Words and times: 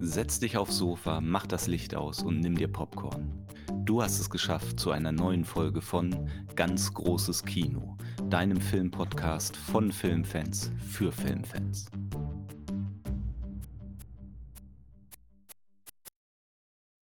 Setz 0.00 0.38
dich 0.38 0.56
aufs 0.56 0.76
Sofa, 0.76 1.20
mach 1.20 1.46
das 1.46 1.66
Licht 1.66 1.96
aus 1.96 2.22
und 2.22 2.38
nimm 2.38 2.56
dir 2.56 2.68
Popcorn. 2.68 3.44
Du 3.84 4.00
hast 4.00 4.20
es 4.20 4.30
geschafft 4.30 4.78
zu 4.78 4.92
einer 4.92 5.10
neuen 5.10 5.44
Folge 5.44 5.82
von 5.82 6.30
Ganz 6.54 6.94
großes 6.94 7.44
Kino, 7.44 7.96
deinem 8.30 8.60
Filmpodcast 8.60 9.56
von 9.56 9.90
Filmfans 9.90 10.70
für 10.88 11.10
Filmfans. 11.10 11.86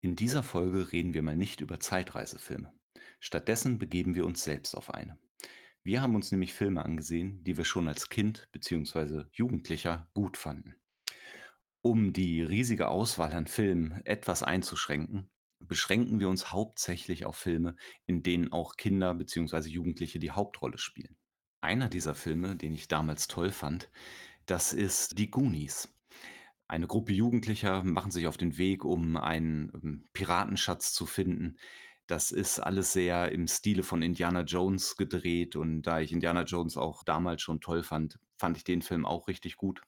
In 0.02 0.18
dieser 0.18 0.44
Folge 0.44 0.92
reden 0.92 1.14
wir 1.14 1.22
mal 1.22 1.38
nicht 1.38 1.62
über 1.62 1.80
Zeitreisefilme. 1.80 2.74
Stattdessen 3.22 3.80
begeben 3.80 4.16
wir 4.16 4.26
uns 4.26 4.44
selbst 4.44 4.76
auf 4.76 4.94
eine. 4.94 5.18
Wir 5.84 6.02
haben 6.02 6.16
uns 6.16 6.32
nämlich 6.32 6.54
Filme 6.54 6.84
angesehen, 6.84 7.42
die 7.46 7.56
wir 7.56 7.66
schon 7.66 7.88
als 7.88 8.10
Kind 8.10 8.50
bzw. 8.52 9.24
Jugendlicher 9.32 10.10
gut 10.14 10.36
fanden. 10.36 10.76
Um 11.84 12.14
die 12.14 12.44
riesige 12.44 12.90
Auswahl 12.90 13.34
an 13.34 13.48
Filmen 13.48 14.06
etwas 14.06 14.44
einzuschränken, 14.44 15.32
beschränken 15.60 16.20
wir 16.20 16.30
uns 16.30 16.52
hauptsächlich 16.52 17.26
auf 17.26 17.36
Filme, 17.36 17.76
in 18.06 18.22
denen 18.22 18.52
auch 18.52 18.78
Kinder 18.78 19.16
bzw. 19.16 19.68
Jugendliche 19.68 20.20
die 20.20 20.30
Hauptrolle 20.30 20.78
spielen. 20.78 21.18
Einer 21.60 21.90
dieser 21.90 22.14
Filme, 22.14 22.56
den 22.56 22.76
ich 22.76 22.88
damals 22.88 23.28
toll 23.28 23.50
fand, 23.52 23.90
das 24.46 24.74
ist 24.74 25.18
Die 25.18 25.32
Goonies. 25.32 25.92
Eine 26.68 26.86
Gruppe 26.86 27.14
Jugendlicher 27.14 27.84
machen 27.84 28.12
sich 28.12 28.28
auf 28.28 28.38
den 28.38 28.60
Weg, 28.60 28.86
um 28.86 29.18
einen 29.18 29.72
ähm, 29.74 30.08
Piratenschatz 30.14 30.94
zu 30.94 31.08
finden. 31.08 31.58
Das 32.06 32.32
ist 32.32 32.60
alles 32.60 32.94
sehr 32.94 33.32
im 33.32 33.48
Stile 33.48 33.82
von 33.82 34.04
Indiana 34.04 34.42
Jones 34.42 34.98
gedreht 34.98 35.56
und 35.56 35.82
da 35.82 36.00
ich 36.00 36.12
Indiana 36.12 36.44
Jones 36.44 36.78
auch 36.78 37.04
damals 37.04 37.42
schon 37.42 37.60
toll 37.60 37.82
fand, 37.82 38.20
fand 38.38 38.58
ich 38.58 38.64
den 38.64 38.84
Film 38.84 39.04
auch 39.04 39.28
richtig 39.28 39.58
gut 39.58 39.82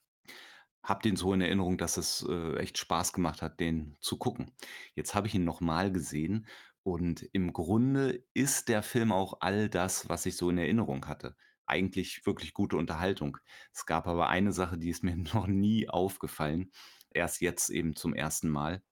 habe 0.84 1.02
den 1.02 1.16
so 1.16 1.32
in 1.32 1.40
Erinnerung, 1.40 1.78
dass 1.78 1.96
es, 1.96 2.24
äh, 2.28 2.56
echt 2.58 2.78
Spaß 2.78 3.12
gemacht 3.12 3.42
hat, 3.42 3.58
den 3.58 3.96
zu 4.00 4.18
gucken. 4.18 4.52
Jetzt 4.94 5.14
habe 5.14 5.26
ich 5.26 5.34
ihn 5.34 5.44
noch 5.44 5.60
mal 5.60 5.90
gesehen 5.90 6.46
und 6.82 7.22
im 7.32 7.52
Grunde 7.52 8.22
ist 8.34 8.68
der 8.68 8.82
Film 8.82 9.10
auch 9.10 9.38
all 9.40 9.68
das, 9.70 10.08
was 10.08 10.26
ich 10.26 10.36
so 10.36 10.50
in 10.50 10.58
Erinnerung 10.58 11.06
hatte. 11.06 11.34
Eigentlich 11.66 12.26
wirklich 12.26 12.52
gute 12.52 12.76
Unterhaltung. 12.76 13.38
Es 13.72 13.86
gab 13.86 14.06
aber 14.06 14.28
eine 14.28 14.52
Sache, 14.52 14.76
die 14.78 14.90
ist 14.90 15.02
mir 15.02 15.16
noch 15.34 15.46
nie 15.46 15.88
aufgefallen, 15.88 16.70
erst 17.10 17.40
jetzt 17.40 17.70
eben 17.70 17.96
zum 17.96 18.14
ersten 18.14 18.50
Mal. 18.50 18.82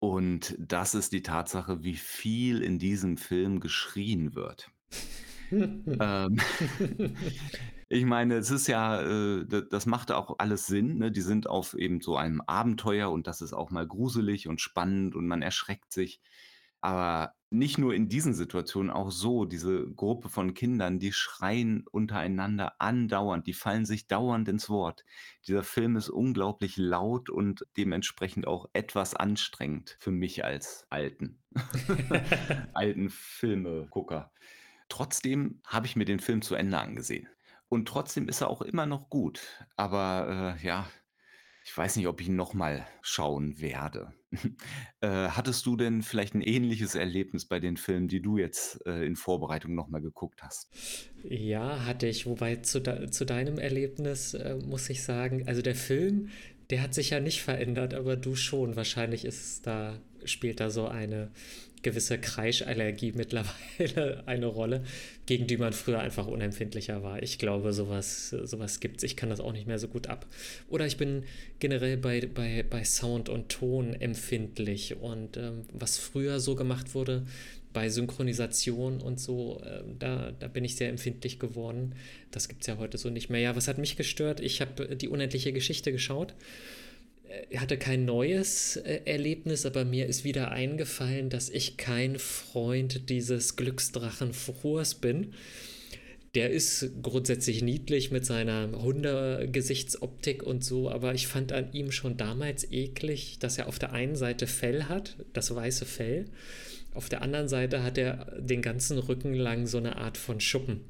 Und 0.00 0.56
das 0.58 0.94
ist 0.94 1.12
die 1.12 1.22
Tatsache, 1.22 1.84
wie 1.84 1.94
viel 1.96 2.62
in 2.62 2.78
diesem 2.78 3.16
Film 3.16 3.60
geschrien 3.60 4.34
wird. 4.34 4.70
Ähm, 5.52 6.36
ich 7.92 8.04
meine, 8.04 8.36
es 8.36 8.50
ist 8.52 8.68
ja, 8.68 9.02
äh, 9.02 9.44
das 9.68 9.84
macht 9.84 10.12
auch 10.12 10.36
alles 10.38 10.66
Sinn, 10.66 10.98
ne? 10.98 11.10
Die 11.10 11.22
sind 11.22 11.48
auf 11.48 11.74
eben 11.74 12.00
so 12.00 12.16
einem 12.16 12.40
Abenteuer 12.40 13.10
und 13.10 13.26
das 13.26 13.40
ist 13.42 13.52
auch 13.52 13.70
mal 13.70 13.86
gruselig 13.86 14.46
und 14.46 14.60
spannend 14.60 15.16
und 15.16 15.26
man 15.26 15.42
erschreckt 15.42 15.92
sich. 15.92 16.20
Aber 16.80 17.34
nicht 17.50 17.78
nur 17.78 17.92
in 17.92 18.08
diesen 18.08 18.32
Situationen, 18.32 18.92
auch 18.92 19.10
so, 19.10 19.44
diese 19.44 19.90
Gruppe 19.90 20.28
von 20.28 20.54
Kindern, 20.54 21.00
die 21.00 21.12
schreien 21.12 21.84
untereinander 21.90 22.74
andauernd, 22.80 23.48
die 23.48 23.54
fallen 23.54 23.84
sich 23.84 24.06
dauernd 24.06 24.48
ins 24.48 24.70
Wort. 24.70 25.04
Dieser 25.48 25.64
Film 25.64 25.96
ist 25.96 26.10
unglaublich 26.10 26.76
laut 26.76 27.28
und 27.28 27.66
dementsprechend 27.76 28.46
auch 28.46 28.66
etwas 28.72 29.16
anstrengend 29.16 29.96
für 29.98 30.12
mich 30.12 30.44
als 30.44 30.86
alten 30.90 31.40
alten 32.72 33.10
Filmegucker. 33.10 34.30
Trotzdem 34.88 35.60
habe 35.66 35.86
ich 35.86 35.96
mir 35.96 36.04
den 36.04 36.20
Film 36.20 36.40
zu 36.42 36.54
Ende 36.54 36.78
angesehen. 36.78 37.28
Und 37.70 37.86
trotzdem 37.86 38.28
ist 38.28 38.42
er 38.42 38.50
auch 38.50 38.62
immer 38.62 38.84
noch 38.84 39.08
gut. 39.08 39.40
Aber 39.76 40.56
äh, 40.60 40.66
ja, 40.66 40.90
ich 41.64 41.76
weiß 41.76 41.96
nicht, 41.96 42.08
ob 42.08 42.20
ich 42.20 42.26
ihn 42.26 42.34
nochmal 42.34 42.84
schauen 43.00 43.60
werde. 43.60 44.12
äh, 45.00 45.28
hattest 45.28 45.66
du 45.66 45.76
denn 45.76 46.02
vielleicht 46.02 46.34
ein 46.34 46.42
ähnliches 46.42 46.96
Erlebnis 46.96 47.44
bei 47.44 47.60
den 47.60 47.76
Filmen, 47.76 48.08
die 48.08 48.20
du 48.20 48.38
jetzt 48.38 48.84
äh, 48.86 49.06
in 49.06 49.14
Vorbereitung 49.14 49.76
nochmal 49.76 50.00
geguckt 50.00 50.42
hast? 50.42 50.68
Ja, 51.22 51.86
hatte 51.86 52.08
ich. 52.08 52.26
Wobei 52.26 52.56
zu, 52.56 52.80
de 52.80 53.08
zu 53.10 53.24
deinem 53.24 53.58
Erlebnis 53.58 54.34
äh, 54.34 54.56
muss 54.56 54.90
ich 54.90 55.04
sagen, 55.04 55.46
also 55.46 55.62
der 55.62 55.76
Film, 55.76 56.28
der 56.70 56.82
hat 56.82 56.92
sich 56.92 57.10
ja 57.10 57.20
nicht 57.20 57.40
verändert, 57.40 57.94
aber 57.94 58.16
du 58.16 58.34
schon. 58.34 58.74
Wahrscheinlich 58.74 59.24
ist 59.24 59.64
da, 59.64 60.00
spielt 60.24 60.58
da 60.58 60.70
so 60.70 60.88
eine 60.88 61.30
gewisse 61.82 62.18
Kreischallergie 62.18 63.12
mittlerweile 63.16 64.22
eine 64.26 64.46
Rolle, 64.46 64.84
gegen 65.26 65.46
die 65.46 65.56
man 65.56 65.72
früher 65.72 66.00
einfach 66.00 66.26
unempfindlicher 66.26 67.02
war. 67.02 67.22
Ich 67.22 67.38
glaube, 67.38 67.72
sowas, 67.72 68.30
sowas 68.30 68.80
gibt 68.80 68.98
es. 68.98 69.04
Ich 69.04 69.16
kann 69.16 69.30
das 69.30 69.40
auch 69.40 69.52
nicht 69.52 69.66
mehr 69.66 69.78
so 69.78 69.88
gut 69.88 70.06
ab. 70.08 70.26
Oder 70.68 70.86
ich 70.86 70.96
bin 70.96 71.24
generell 71.58 71.96
bei, 71.96 72.26
bei, 72.26 72.64
bei 72.68 72.84
Sound 72.84 73.28
und 73.28 73.48
Ton 73.48 73.94
empfindlich. 73.94 74.96
Und 74.96 75.36
ähm, 75.36 75.62
was 75.72 75.98
früher 75.98 76.40
so 76.40 76.54
gemacht 76.54 76.94
wurde, 76.94 77.24
bei 77.72 77.88
Synchronisation 77.88 79.00
und 79.00 79.20
so, 79.20 79.60
äh, 79.64 79.82
da, 79.98 80.32
da 80.32 80.48
bin 80.48 80.64
ich 80.64 80.76
sehr 80.76 80.88
empfindlich 80.88 81.38
geworden. 81.38 81.94
Das 82.32 82.48
gibt 82.48 82.62
es 82.62 82.66
ja 82.66 82.78
heute 82.78 82.98
so 82.98 83.10
nicht 83.10 83.30
mehr. 83.30 83.40
Ja, 83.40 83.56
was 83.56 83.68
hat 83.68 83.78
mich 83.78 83.96
gestört? 83.96 84.40
Ich 84.40 84.60
habe 84.60 84.96
die 84.96 85.08
unendliche 85.08 85.52
Geschichte 85.52 85.92
geschaut 85.92 86.34
hatte 87.56 87.78
kein 87.78 88.04
neues 88.04 88.76
äh, 88.76 89.00
Erlebnis, 89.04 89.66
aber 89.66 89.84
mir 89.84 90.06
ist 90.06 90.24
wieder 90.24 90.50
eingefallen, 90.50 91.30
dass 91.30 91.48
ich 91.48 91.76
kein 91.76 92.18
Freund 92.18 93.08
dieses 93.08 93.56
Glücksdrachen 93.56 94.32
Frohrs 94.32 94.94
bin. 94.94 95.34
Der 96.34 96.50
ist 96.50 96.90
grundsätzlich 97.02 97.60
niedlich 97.62 98.12
mit 98.12 98.24
seiner 98.24 98.70
Hundegesichtsoptik 98.70 100.44
und 100.44 100.64
so, 100.64 100.88
aber 100.88 101.12
ich 101.12 101.26
fand 101.26 101.52
an 101.52 101.72
ihm 101.72 101.90
schon 101.90 102.16
damals 102.16 102.70
eklig, 102.70 103.38
dass 103.40 103.58
er 103.58 103.66
auf 103.66 103.80
der 103.80 103.92
einen 103.92 104.14
Seite 104.14 104.46
Fell 104.46 104.84
hat, 104.84 105.16
das 105.32 105.52
weiße 105.52 105.86
Fell, 105.86 106.26
auf 106.94 107.08
der 107.08 107.22
anderen 107.22 107.48
Seite 107.48 107.82
hat 107.82 107.98
er 107.98 108.26
den 108.38 108.62
ganzen 108.62 108.98
Rücken 108.98 109.34
lang 109.34 109.66
so 109.66 109.78
eine 109.78 109.96
Art 109.96 110.16
von 110.16 110.40
Schuppen. 110.40 110.80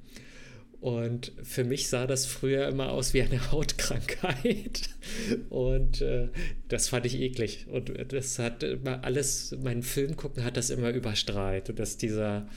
Und 0.81 1.33
für 1.43 1.65
mich 1.65 1.89
sah 1.89 2.07
das 2.07 2.25
früher 2.25 2.67
immer 2.67 2.91
aus 2.93 3.13
wie 3.13 3.21
eine 3.21 3.53
Hautkrankheit. 3.53 4.89
Und 5.51 6.01
äh, 6.01 6.29
das 6.69 6.89
fand 6.89 7.05
ich 7.05 7.21
eklig. 7.21 7.67
Und 7.71 7.93
das 8.13 8.39
hat 8.39 8.63
immer 8.63 9.05
alles, 9.05 9.55
mein 9.63 9.83
Film 9.83 10.17
gucken 10.17 10.43
hat 10.43 10.57
das 10.57 10.71
immer 10.71 10.91
überstrahlt. 10.91 11.79
dass 11.79 11.99
dieser, 11.99 12.49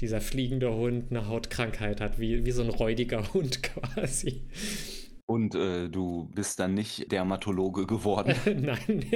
dieser 0.00 0.20
fliegende 0.20 0.74
Hund 0.74 1.06
eine 1.10 1.26
Hautkrankheit 1.26 2.02
hat, 2.02 2.20
wie, 2.20 2.44
wie 2.44 2.50
so 2.52 2.62
ein 2.62 2.68
räudiger 2.68 3.32
Hund 3.32 3.62
quasi. 3.62 4.42
Und 5.30 5.54
äh, 5.54 5.88
du 5.88 6.28
bist 6.34 6.58
dann 6.58 6.74
nicht 6.74 7.12
Dermatologe 7.12 7.86
geworden? 7.86 8.34
Nein, 8.46 9.06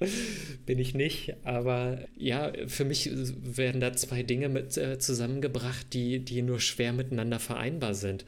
bin 0.66 0.80
ich 0.80 0.94
nicht. 0.94 1.36
Aber 1.44 2.00
ja, 2.16 2.50
für 2.66 2.84
mich 2.84 3.08
werden 3.14 3.80
da 3.80 3.92
zwei 3.92 4.24
Dinge 4.24 4.48
mit 4.48 4.76
äh, 4.76 4.98
zusammengebracht, 4.98 5.92
die, 5.92 6.18
die 6.18 6.42
nur 6.42 6.58
schwer 6.58 6.92
miteinander 6.92 7.38
vereinbar 7.38 7.94
sind. 7.94 8.24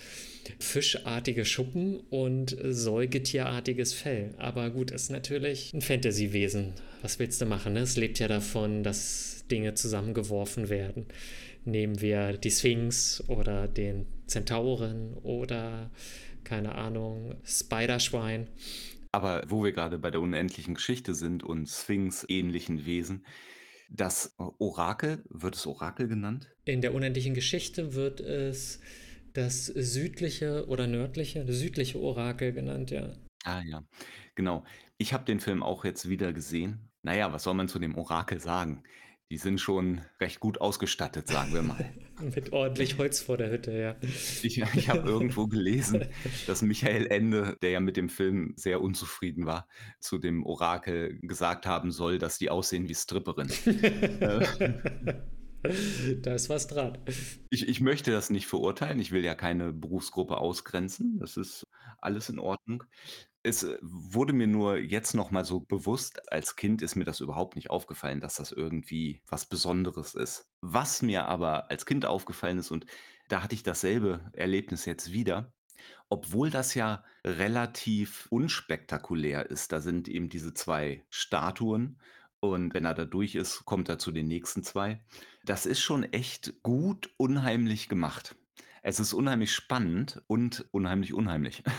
Fischartige 0.60 1.44
Schuppen 1.44 1.98
und 2.10 2.56
säugetierartiges 2.62 3.92
Fell. 3.92 4.32
Aber 4.38 4.71
gut, 4.71 4.92
ist 4.92 5.10
natürlich 5.10 5.75
ein 5.75 5.81
Fantasy-Wesen. 5.81 6.75
Was 7.03 7.19
willst 7.19 7.41
du 7.41 7.47
machen? 7.47 7.72
Ne? 7.72 7.81
Es 7.81 7.97
lebt 7.97 8.21
ja 8.21 8.28
davon, 8.28 8.84
dass 8.84 9.47
Dinge 9.50 9.75
zusammengeworfen 9.75 10.69
werden. 10.69 11.06
Nehmen 11.65 12.00
wir 12.00 12.34
die 12.34 12.53
Sphinx 12.53 13.25
oder 13.27 13.66
den 13.66 14.06
Zentauren 14.27 15.15
oder 15.25 15.91
keine 16.45 16.75
Ahnung, 16.75 17.34
Spiderschwein. 17.45 18.49
Aber 19.12 19.43
wo 19.49 19.65
wir 19.65 19.73
gerade 19.73 19.99
bei 19.99 20.11
der 20.11 20.21
unendlichen 20.21 20.75
Geschichte 20.75 21.15
sind 21.15 21.43
und 21.43 21.67
Sphinx-ähnlichen 21.67 22.87
Wesen, 22.87 23.25
das 23.91 24.34
Orakel, 24.59 25.25
wird 25.28 25.56
es 25.56 25.67
Orakel 25.67 26.06
genannt? 26.06 26.49
In 26.65 26.81
der 26.81 26.95
unendlichen 26.95 27.34
Geschichte 27.34 27.95
wird 27.95 28.21
es 28.21 28.81
das 29.33 29.67
südliche 29.67 30.67
oder 30.69 30.87
nördliche, 30.87 31.45
das 31.45 31.56
südliche 31.56 31.99
Orakel 31.99 32.53
genannt, 32.53 32.91
ja. 32.91 33.12
Ah 33.45 33.62
ja, 33.62 33.84
genau. 34.34 34.65
Ich 34.99 35.12
habe 35.12 35.25
den 35.25 35.41
Film 35.41 35.63
auch 35.63 35.84
jetzt 35.84 36.09
wieder 36.09 36.33
gesehen. 36.33 36.91
Naja, 37.03 37.33
was 37.33 37.45
soll 37.45 37.54
man 37.54 37.69
zu 37.69 37.78
dem 37.78 37.97
Orakel 37.97 38.41
sagen? 38.41 38.83
Die 39.30 39.38
sind 39.38 39.60
schon 39.60 40.00
recht 40.21 40.41
gut 40.41 40.60
ausgestattet, 40.60 41.28
sagen 41.28 41.54
wir 41.54 41.62
mal. 41.62 41.88
Mit 42.34 42.53
ordentlich 42.53 42.98
Holz 42.98 43.21
vor 43.21 43.36
der 43.36 43.50
Hütte, 43.50 43.72
ja. 43.72 43.97
Ich, 44.42 44.59
ich 44.59 44.88
habe 44.88 45.09
irgendwo 45.09 45.47
gelesen, 45.47 46.06
dass 46.48 46.62
Michael 46.62 47.06
Ende, 47.06 47.56
der 47.62 47.71
ja 47.71 47.80
mit 47.80 47.97
dem 47.97 48.09
Film 48.09 48.53
sehr 48.56 48.82
unzufrieden 48.82 49.47
war, 49.47 49.68
zu 50.00 50.18
dem 50.18 50.44
Orakel 50.44 51.18
gesagt 51.21 51.65
haben 51.65 51.92
soll, 51.92 52.18
dass 52.18 52.38
die 52.38 52.50
aussehen 52.50 52.88
wie 52.88 52.94
Stripperinnen. 52.94 53.54
da 56.22 56.34
ist 56.34 56.48
was 56.48 56.66
dran. 56.66 56.98
Ich, 57.50 57.68
ich 57.68 57.80
möchte 57.80 58.10
das 58.10 58.30
nicht 58.30 58.47
verurteilen. 58.47 58.98
Ich 58.98 59.12
will 59.12 59.24
ja 59.24 59.34
keine 59.34 59.72
Berufsgruppe 59.72 60.38
ausgrenzen. 60.38 61.18
Das 61.18 61.36
ist 61.36 61.66
alles 62.00 62.28
in 62.28 62.38
Ordnung. 62.38 62.84
Es 63.42 63.63
äh, 63.63 63.78
wurde 63.83 64.33
mir 64.33 64.47
nur 64.47 64.78
jetzt 64.78 65.15
noch 65.15 65.31
mal 65.31 65.45
so 65.45 65.60
bewusst, 65.60 66.31
als 66.33 66.57
Kind 66.57 66.83
ist 66.83 66.97
mir 66.97 67.04
das 67.04 67.21
überhaupt 67.21 67.57
nicht 67.57 67.71
aufgefallen, 67.71 68.21
dass 68.21 68.37
das 68.37 68.53
irgendwie 68.53 69.22
was 69.27 69.47
Besonderes 69.47 70.15
ist. 70.15 70.51
Was 70.60 71.03
mir 71.03 71.27
aber 71.27 71.71
als 71.71 71.87
Kind 71.87 72.04
aufgefallen 72.07 72.59
ist 72.59 72.71
und 72.71 72.87
da 73.28 73.42
hatte 73.42 73.54
ich 73.54 73.63
dasselbe 73.63 74.31
Erlebnis 74.33 74.84
jetzt 74.87 75.13
wieder, 75.13 75.53
Obwohl 76.10 76.51
das 76.51 76.75
ja 76.75 77.04
relativ 77.27 78.28
unspektakulär 78.31 79.51
ist. 79.51 79.72
Da 79.72 79.81
sind 79.81 80.09
eben 80.09 80.31
diese 80.31 80.54
2 80.54 81.07
Statuen 81.10 82.01
und 82.41 82.75
wenn 82.75 82.87
er 82.87 82.95
da 82.95 83.07
durch 83.07 83.37
ist, 83.37 83.66
kommt 83.66 83.89
er 83.91 83.98
zu 84.01 84.13
den 84.13 84.28
nächsten 84.28 84.65
2. 84.65 85.04
Das 85.45 85.66
ist 85.66 85.81
schon 85.83 86.04
echt 86.04 86.63
gut 86.63 87.10
unheimlich 87.19 87.89
gemacht. 87.91 88.37
Es 88.84 88.98
ist 88.98 89.12
unheimlich 89.12 89.53
spannend 89.53 90.22
und 90.27 90.66
unheimlich 90.72 91.12
unheimlich. 91.15 91.62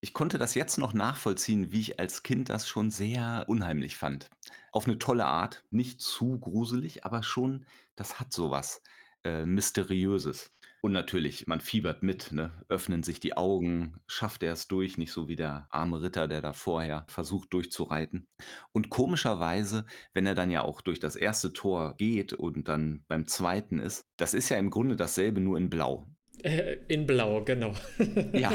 Ich 0.00 0.12
konnte 0.12 0.36
das 0.36 0.54
jetzt 0.54 0.76
noch 0.76 0.92
nachvollziehen, 0.92 1.72
wie 1.72 1.80
ich 1.80 1.98
als 1.98 2.22
Kind 2.22 2.50
das 2.50 2.68
schon 2.68 2.90
sehr 2.90 3.44
unheimlich 3.48 3.96
fand. 3.96 4.28
Auf 4.70 4.86
'ne 4.86 4.98
tolle 4.98 5.24
Art, 5.24 5.64
nicht 5.70 6.02
zu 6.02 6.38
gruselig, 6.38 7.06
aber 7.06 7.22
schon 7.22 7.64
das 7.96 8.20
hat 8.20 8.30
so 8.34 8.50
was, 8.50 8.82
äh, 9.24 9.46
Mysteriöses. 9.46 10.53
Und 10.84 10.92
natürlich, 10.92 11.46
man 11.46 11.62
fiebert 11.62 12.02
mit, 12.02 12.30
ne? 12.30 12.52
Öffnen 12.68 13.02
sich 13.02 13.18
die 13.18 13.38
Augen, 13.38 14.02
schafft 14.06 14.42
er 14.42 14.52
es 14.52 14.68
durch, 14.68 14.98
nicht 14.98 15.12
so 15.12 15.28
wie 15.28 15.34
der 15.34 15.66
arme 15.70 16.02
Ritter, 16.02 16.28
der 16.28 16.42
da 16.42 16.52
vorher 16.52 17.06
versucht 17.08 17.54
durchzureiten. 17.54 18.28
Und 18.72 18.90
komischerweise, 18.90 19.86
wenn 20.12 20.26
er 20.26 20.34
dann 20.34 20.50
ja 20.50 20.60
auch 20.60 20.82
durch 20.82 21.00
das 21.00 21.16
erste 21.16 21.54
Tor 21.54 21.94
geht 21.96 22.34
und 22.34 22.68
dann 22.68 23.02
beim 23.08 23.26
zweiten 23.26 23.78
ist, 23.78 24.04
das 24.18 24.34
ist 24.34 24.50
ja 24.50 24.58
im 24.58 24.68
Grunde 24.68 24.94
dasselbe, 24.94 25.40
nur 25.40 25.56
in 25.56 25.70
Blau. 25.70 26.06
Äh, 26.42 26.76
in 26.88 27.06
Blau, 27.06 27.42
genau. 27.42 27.72
Ja. 28.34 28.52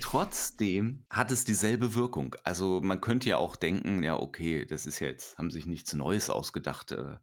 Trotzdem 0.00 1.04
hat 1.08 1.30
es 1.30 1.44
dieselbe 1.44 1.94
Wirkung. 1.94 2.34
Also, 2.42 2.80
man 2.80 3.00
könnte 3.00 3.28
ja 3.28 3.36
auch 3.36 3.54
denken: 3.54 4.02
„Ja, 4.02 4.18
okay, 4.18 4.66
das 4.66 4.86
ist 4.86 4.98
ja 4.98 5.06
jetzt 5.06 5.38
haben 5.38 5.52
sich 5.52 5.66
nichts 5.66 5.92
Neues 5.94 6.30
ausgedacht, 6.30 6.90
äh, 6.90 7.18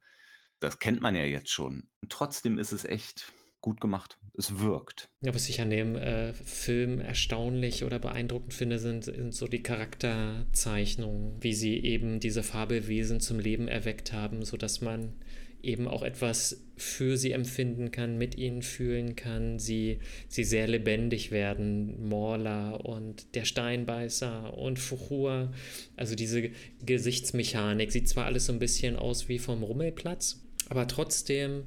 das 0.62 0.80
kennt 0.80 1.02
man 1.02 1.16
ja 1.16 1.24
jetzt 1.24 1.50
schon.“ 1.50 1.90
Und 2.02 2.14
trotzdem 2.14 2.58
ist 2.58 2.72
es 2.72 2.86
echt 2.86 3.34
gut 3.62 3.82
gemacht. 3.82 4.18
Es 4.38 4.60
wirkt. 4.60 5.10
Ja, 5.22 5.34
was 5.36 5.50
ich 5.50 5.60
an 5.62 5.70
dem, 5.70 5.96
äh, 5.96 6.34
Film 6.34 7.02
erstaunlich 7.02 7.84
oder 7.84 8.00
beeindruckend 8.00 8.54
finde, 8.54 8.80
sind 8.80 9.04
sind 9.06 9.34
so 9.34 9.48
die 9.48 9.64
Charakterzeichnungen, 9.64 11.34
wie 11.42 11.54
sie 11.54 11.78
eben 11.84 12.20
diese 12.20 12.44
Fabelwesen 12.44 13.20
zum 13.20 13.40
Leben 13.40 13.68
erweckt 13.68 14.14
haben, 14.14 14.44
sodass 14.46 14.82
man 14.82 15.14
eben 15.62 15.90
auch 15.90 16.04
etwas 16.04 16.64
für 16.78 17.18
sie 17.18 17.34
empfinden 17.34 17.92
kann, 17.92 18.18
mit 18.18 18.36
ihnen 18.38 18.62
fühlen 18.62 19.18
kann, 19.18 19.60
sie 19.60 20.00
sie 20.30 20.46
sehr 20.46 20.68
lebendig 20.68 21.32
werden. 21.32 22.08
Morla 22.08 22.72
und 22.72 23.36
der 23.36 23.44
Steinbeißer 23.44 24.58
und 24.58 24.80
Fuchur. 24.80 25.52
Also, 25.98 26.16
diese 26.16 26.52
Gesichtsmechanik 26.86 27.92
sieht 27.92 28.08
zwar 28.08 28.26
alles 28.26 28.46
so 28.46 28.54
'n 28.54 28.60
bisschen 28.60 28.96
aus 28.96 29.28
wie 29.28 29.38
vom 29.40 29.64
Rummelplatz, 29.64 30.46
aber 30.70 30.88
trotzdem 30.88 31.64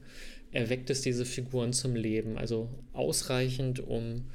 erweckt 0.53 0.91
es 0.91 1.03
diese 1.03 1.25
Figuren 1.27 1.73
zum 1.73 1.95
Leben. 1.97 2.39
Also, 2.39 2.85
ausreichend, 2.93 3.81
um 3.81 4.31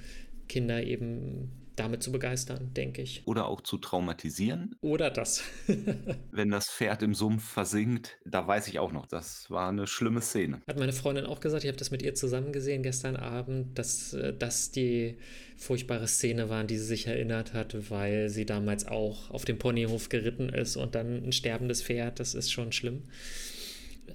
Kinder 0.50 0.84
eben 0.84 1.72
damit 1.76 2.04
zu 2.04 2.12
begeistern, 2.12 2.74
denke 2.74 3.02
ich. 3.04 3.28
Oder 3.28 3.48
auch 3.48 3.60
zu 3.62 3.78
traumatisieren. 3.78 4.80
Oder 4.84 5.10
das. 5.10 5.44
Wenn 6.32 6.50
das 6.52 6.70
Pferd 6.70 7.04
im 7.04 7.14
Sumpf 7.16 7.44
versinkt, 7.54 8.20
da 8.26 8.46
weiß 8.48 8.68
ich 8.68 8.80
auch 8.80 8.92
noch, 8.92 9.06
das 9.08 9.50
war 9.50 9.72
'ne 9.72 9.88
schlimme 9.88 10.22
Szene. 10.22 10.62
Hat 10.70 10.78
meine 10.78 10.92
Freundin 10.92 11.26
auch 11.26 11.40
gesagt, 11.40 11.64
ich 11.64 11.70
habe 11.70 11.78
das 11.78 11.92
mit 11.92 12.02
ihr 12.02 12.14
zusammen 12.14 12.52
gesehen 12.52 12.84
gestern 12.84 13.16
Abend, 13.16 13.80
dass, 13.80 14.12
äh, 14.12 14.34
das 14.38 14.70
die 14.70 15.18
furchtbare 15.56 16.08
Szene 16.10 16.50
war, 16.50 16.60
an 16.60 16.68
die 16.68 16.78
sie 16.78 16.84
sich 16.84 17.08
erinnert 17.08 17.54
hat, 17.54 17.90
weil 17.90 18.28
sie 18.28 18.46
damals 18.46 18.86
auch 18.86 19.32
auf 19.32 19.46
dem 19.46 19.58
Ponyhof 19.60 20.10
geritten 20.10 20.50
ist 20.50 20.76
und 20.76 20.94
dann 20.94 21.24
'n 21.24 21.32
sterbendes 21.32 21.82
Pferd, 21.84 22.20
das 22.20 22.36
ist 22.36 22.52
schon 22.52 22.74
schlimm. 22.74 23.04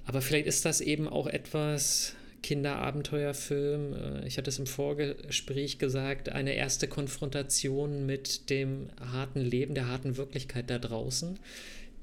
Aber 0.05 0.21
vielleicht 0.21 0.47
ist 0.47 0.65
das 0.65 0.81
eben 0.81 1.07
auch 1.07 1.27
etwas 1.27 2.15
Kinderabenteuerfilm, 2.43 3.93
äh, 3.93 4.27
ich 4.27 4.37
hatte 4.37 4.49
es 4.49 4.59
im 4.59 4.67
Vorgespräch 4.67 5.79
gesagt, 5.79 6.29
eine 6.29 6.53
erste 6.53 6.87
Konfrontation 6.87 8.05
mit 8.05 8.49
dem 8.49 8.89
harten 8.99 9.39
Leben, 9.39 9.73
der 9.73 9.87
harten 9.87 10.17
Wirklichkeit 10.17 10.69
da 10.69 10.77
draußen, 10.77 11.39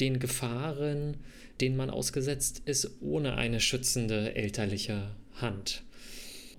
den 0.00 0.18
Gefahren, 0.18 1.18
denen 1.60 1.76
man 1.76 1.90
ausgesetzt 1.90 2.62
ist, 2.64 2.90
ohne 3.00 3.36
eine 3.36 3.60
schützende 3.60 4.34
elterliche 4.34 5.10
Hand. 5.36 5.82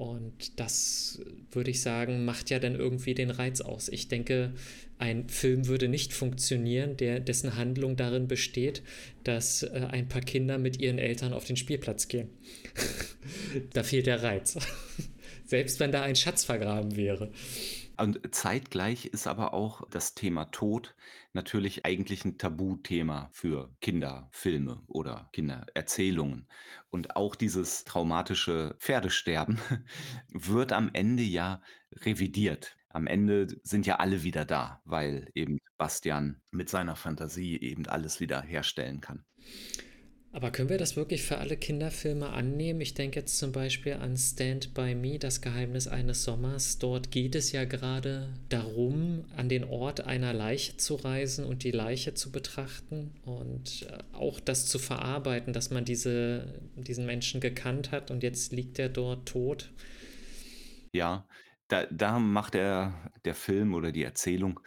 Und 0.02 0.60
das, 0.60 1.22
würde 1.52 1.70
ich 1.70 1.84
sagen, 1.84 2.26
macht 2.26 2.50
ja 2.50 2.58
dann 2.58 2.74
irgendwie 2.74 3.14
den 3.14 3.30
Reiz 3.30 3.62
aus. 3.62 3.88
Ich 3.88 4.08
denke, 4.08 4.52
ein 4.98 5.30
Film 5.30 5.68
würde 5.68 5.90
nicht 5.90 6.12
funktionieren, 6.12 6.98
der 6.98 7.20
dessen 7.20 7.56
Handlung 7.56 7.98
darin 7.98 8.28
besteht, 8.28 8.82
dass, 9.24 9.62
äh, 9.62 9.88
ein 9.92 10.10
paar 10.10 10.24
Kinder 10.24 10.58
mit 10.58 10.82
ihren 10.82 10.98
Eltern 10.98 11.34
auf 11.34 11.46
den 11.46 11.56
Spielplatz 11.56 12.08
gehen. 12.08 12.30
Da 13.74 13.84
fehlt 13.84 14.08
der 14.08 14.24
Reiz. 14.24 14.58
Selbst 15.46 15.80
wenn 15.80 15.92
da 15.92 16.02
ein 16.02 16.16
Schatz 16.16 16.46
vergraben 16.46 16.96
wäre. 16.96 17.32
Und 18.02 18.34
zeitgleich 18.34 19.06
ist 19.06 19.28
aber 19.28 19.54
auch 19.54 19.88
das 19.92 20.16
Thema 20.16 20.46
Tod 20.46 20.96
natürlich 21.34 21.86
eigentlich 21.86 22.26
'n 22.26 22.40
Tabuthema 22.40 23.30
für 23.32 23.76
Kinderfilme 23.80 24.82
oder 24.88 25.30
Kindererzählungen. 25.34 26.48
Und 26.90 27.16
auch 27.16 27.36
dieses 27.36 27.84
traumatische 27.84 28.76
Pferdesterben 28.80 29.60
wird 30.30 30.74
am 30.74 30.90
Ende 30.94 31.22
ja 31.22 31.62
revidiert. 31.94 32.76
Am 32.90 33.06
Ende 33.06 33.46
sind 33.62 33.86
ja 33.86 33.98
alle 33.98 34.24
wieder 34.24 34.46
da, 34.46 34.82
weil 34.84 35.30
eben 35.36 35.60
Bastian 35.78 36.42
mit 36.50 36.70
seiner 36.70 36.96
Fantasie 36.96 37.60
eben 37.62 37.86
alles 37.86 38.20
wieder 38.20 38.42
herstellen 38.42 39.00
kann. 39.02 39.26
Aber 40.34 40.50
können 40.52 40.70
wir 40.70 40.78
das 40.78 40.96
wirklich 40.96 41.24
für 41.24 41.40
alle 41.40 41.58
Kinderfilme 41.58 42.30
annehmen? 42.30 42.80
Ich 42.80 42.94
denke 42.94 43.20
jetzt 43.20 43.38
zum 43.38 43.52
Beispiel 43.52 43.94
an 43.94 44.16
Stand 44.16 44.74
by 44.74 44.96
Me, 44.96 45.20
das 45.20 45.42
Geheimnis 45.42 45.88
eines 45.88 46.24
Sommers. 46.24 46.80
Dort 46.80 47.12
geht 47.12 47.36
es 47.36 47.52
ja 47.52 47.66
gerade 47.66 48.34
darum, 48.48 49.26
an 49.36 49.50
den 49.50 49.66
Ort 49.66 50.00
einer 50.06 50.32
Leiche 50.32 50.78
zu 50.78 50.96
reisen 50.96 51.44
und 51.46 51.64
die 51.66 51.72
Leiche 51.72 52.14
zu 52.14 52.32
betrachten 52.32 53.12
und 53.26 53.86
äh, 53.90 53.98
auch 54.14 54.40
das 54.40 54.68
zu 54.68 54.80
verarbeiten, 54.80 55.52
dass 55.52 55.70
man 55.70 55.84
diese 55.84 56.62
diesen 56.76 57.06
Menschen 57.06 57.42
gekannt 57.42 57.92
hat 57.92 58.10
und 58.10 58.24
jetzt 58.24 58.54
liegt 58.54 58.80
er 58.80 58.88
dort 58.88 59.28
tot. 59.28 59.74
Ja, 60.94 61.28
da 61.68 61.86
da 61.86 62.20
macht 62.20 62.54
der 62.54 63.12
der 63.26 63.36
Film 63.36 63.74
oder 63.74 63.92
die 63.92 64.04
Erzählung 64.04 64.60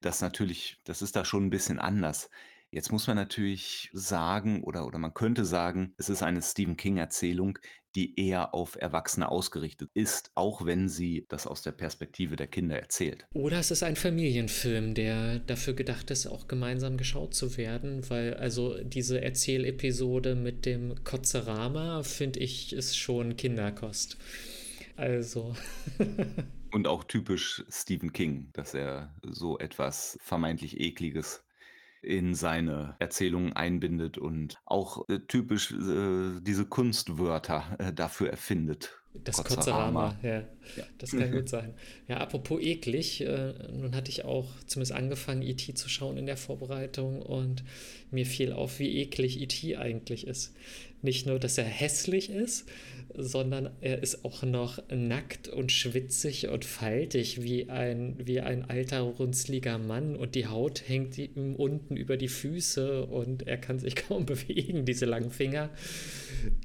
das 0.00 0.20
natürlich 0.20 0.80
das 0.84 1.02
ist 1.02 1.16
da 1.16 1.24
schon 1.24 1.44
'n 1.46 1.50
bisschen 1.50 1.78
anders. 1.78 2.30
Jetzt 2.74 2.90
muss 2.90 3.06
man 3.06 3.14
natürlich 3.14 3.88
sagen 3.92 4.64
oder 4.64 4.84
oder 4.84 4.98
man 4.98 5.14
könnte 5.14 5.44
sagen, 5.44 5.94
es 5.96 6.08
ist 6.08 6.24
eine 6.24 6.42
Stephen-King-Erzählung, 6.42 7.56
die 7.94 8.18
eher 8.18 8.52
auf 8.52 8.74
Erwachsene 8.74 9.28
ausgerichtet 9.28 9.90
ist, 9.94 10.32
auch 10.34 10.66
wenn 10.66 10.88
sie 10.88 11.24
das 11.28 11.46
aus 11.46 11.62
der 11.62 11.70
Perspektive 11.70 12.34
der 12.34 12.48
Kinder 12.48 12.76
erzählt. 12.76 13.26
Oder 13.32 13.60
es 13.60 13.70
ist 13.70 13.84
ein 13.84 13.94
Familienfilm, 13.94 14.94
der 14.94 15.38
dafür 15.38 15.74
gedacht 15.74 16.10
ist, 16.10 16.26
auch 16.26 16.48
gemeinsam 16.48 16.96
geschaut 16.96 17.32
zu 17.36 17.56
werden, 17.56 18.10
weil 18.10 18.34
also 18.34 18.76
diese 18.82 19.22
Erzählepisode 19.22 20.34
mit 20.34 20.66
dem 20.66 20.96
Kotzerama, 21.04 22.02
finde 22.02 22.40
ich, 22.40 22.72
ist 22.72 22.98
schon 22.98 23.36
Kinderkost. 23.36 24.18
Also 24.96 25.54
Und 26.74 26.88
auch 26.88 27.04
typisch 27.04 27.64
Stephen 27.68 28.12
King, 28.12 28.50
dass 28.52 28.74
er 28.74 29.14
so 29.22 29.60
etwas 29.60 30.18
vermeintlich 30.20 30.80
Ekliges 30.80 31.43
in 32.04 32.34
seine 32.34 32.96
Erzählungen 32.98 33.52
einbindet 33.52 34.18
und 34.18 34.56
auch, 34.64 35.08
äh, 35.08 35.20
typisch, 35.26 35.72
äh, 35.72 36.40
diese 36.40 36.66
Kunstwörter, 36.66 37.76
äh, 37.78 37.92
dafür 37.92 38.30
erfindet. 38.30 39.00
Das 39.22 39.44
Kotzerama. 39.44 40.18
Ja. 40.22 40.40
Ja. 40.76 40.84
Das 40.98 41.12
kann 41.12 41.30
gut 41.30 41.48
sein. 41.48 41.74
Ja, 42.08 42.16
apropos 42.16 42.60
eklig, 42.60 43.20
äh, 43.20 43.52
nun 43.72 43.94
hatte 43.94 44.10
ich 44.10 44.24
auch 44.24 44.48
zumindest 44.66 44.92
angefangen, 44.92 45.42
E.T. 45.42 45.74
zu 45.74 45.88
schauen 45.88 46.16
in 46.16 46.26
der 46.26 46.36
Vorbereitung 46.36 47.22
und 47.22 47.62
mir 48.10 48.26
fiel 48.26 48.52
auf, 48.52 48.80
wie 48.80 48.98
eklig 48.98 49.40
E.T. 49.40 49.76
eigentlich 49.76 50.26
ist. 50.26 50.52
Nicht 51.04 51.26
nur, 51.26 51.38
dass 51.38 51.58
er 51.58 51.64
hässlich 51.64 52.30
ist, 52.30 52.66
sondern 53.14 53.70
er 53.82 54.02
ist 54.02 54.24
auch 54.24 54.42
noch 54.42 54.78
nackt 54.88 55.48
und 55.48 55.70
schwitzig 55.70 56.48
und 56.48 56.64
faltig 56.64 57.42
wie 57.42 57.68
ein 57.68 58.16
wie 58.24 58.40
ein 58.40 58.64
alter, 58.64 59.00
runzliger 59.00 59.76
Mann 59.76 60.16
und 60.16 60.34
die 60.34 60.46
Haut 60.46 60.88
hängt 60.88 61.18
ihm 61.18 61.56
unten 61.56 61.96
über 61.96 62.16
die 62.16 62.28
Füße 62.28 63.04
und 63.04 63.46
er 63.46 63.58
kann 63.58 63.78
sich 63.78 63.96
kaum 64.08 64.24
bewegen, 64.24 64.86
diese 64.86 65.04
langen 65.04 65.30
Finger. 65.30 65.70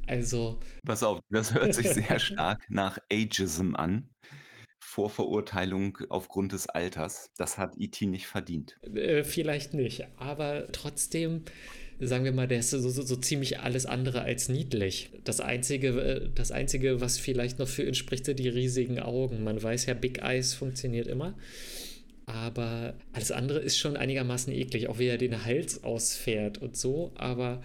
Also 0.07 0.59
Pass 0.85 1.03
auf, 1.03 1.19
das 1.29 1.53
hört 1.53 1.73
sich 1.73 1.89
sehr 1.89 2.19
stark 2.19 2.63
nach 2.69 2.97
Ageism 3.11 3.75
an. 3.75 4.09
Vorverurteilung 4.79 5.97
aufgrund 6.09 6.53
des 6.53 6.67
Alters. 6.67 7.31
Das 7.37 7.57
hat 7.57 7.75
E.T. 7.77 8.05
nicht 8.05 8.27
verdient. 8.27 8.79
Äh, 8.81 9.23
vielleicht 9.23 9.73
nicht, 9.73 10.07
aber 10.17 10.71
trotzdem, 10.71 11.43
sagen 11.99 12.23
wir 12.25 12.31
mal, 12.31 12.47
der 12.47 12.59
ist 12.59 12.69
so 12.71 12.79
so 12.79 13.01
so 13.01 13.15
ziemlich 13.17 13.59
alles 13.59 13.85
andere 13.85 14.21
als 14.21 14.49
niedlich. 14.49 15.11
Das 15.23 15.41
Einzige 15.41 15.87
äh, 16.01 16.29
das 16.33 16.51
Einzige, 16.51 17.01
was 17.01 17.17
vielleicht 17.19 17.59
noch 17.59 17.67
für 17.67 17.83
ihn 17.83 17.93
spricht, 17.95 18.25
sind 18.25 18.39
die 18.39 18.49
riesigen 18.49 18.99
Augen. 18.99 19.43
Man 19.43 19.61
weiß 19.61 19.85
ja, 19.87 19.93
Big 19.93 20.19
Eyes 20.21 20.53
funktioniert 20.53 21.07
immer, 21.07 21.37
aber 22.25 22.95
alles 23.13 23.31
andere 23.31 23.59
ist 23.59 23.77
schon 23.77 23.97
einigermaßen 23.97 24.53
eklig, 24.53 24.87
auch 24.89 24.99
wie 24.99 25.07
er 25.07 25.17
den 25.17 25.45
Hals 25.45 25.83
ausfährt 25.83 26.59
und 26.59 26.77
so, 26.77 27.11
aber 27.15 27.61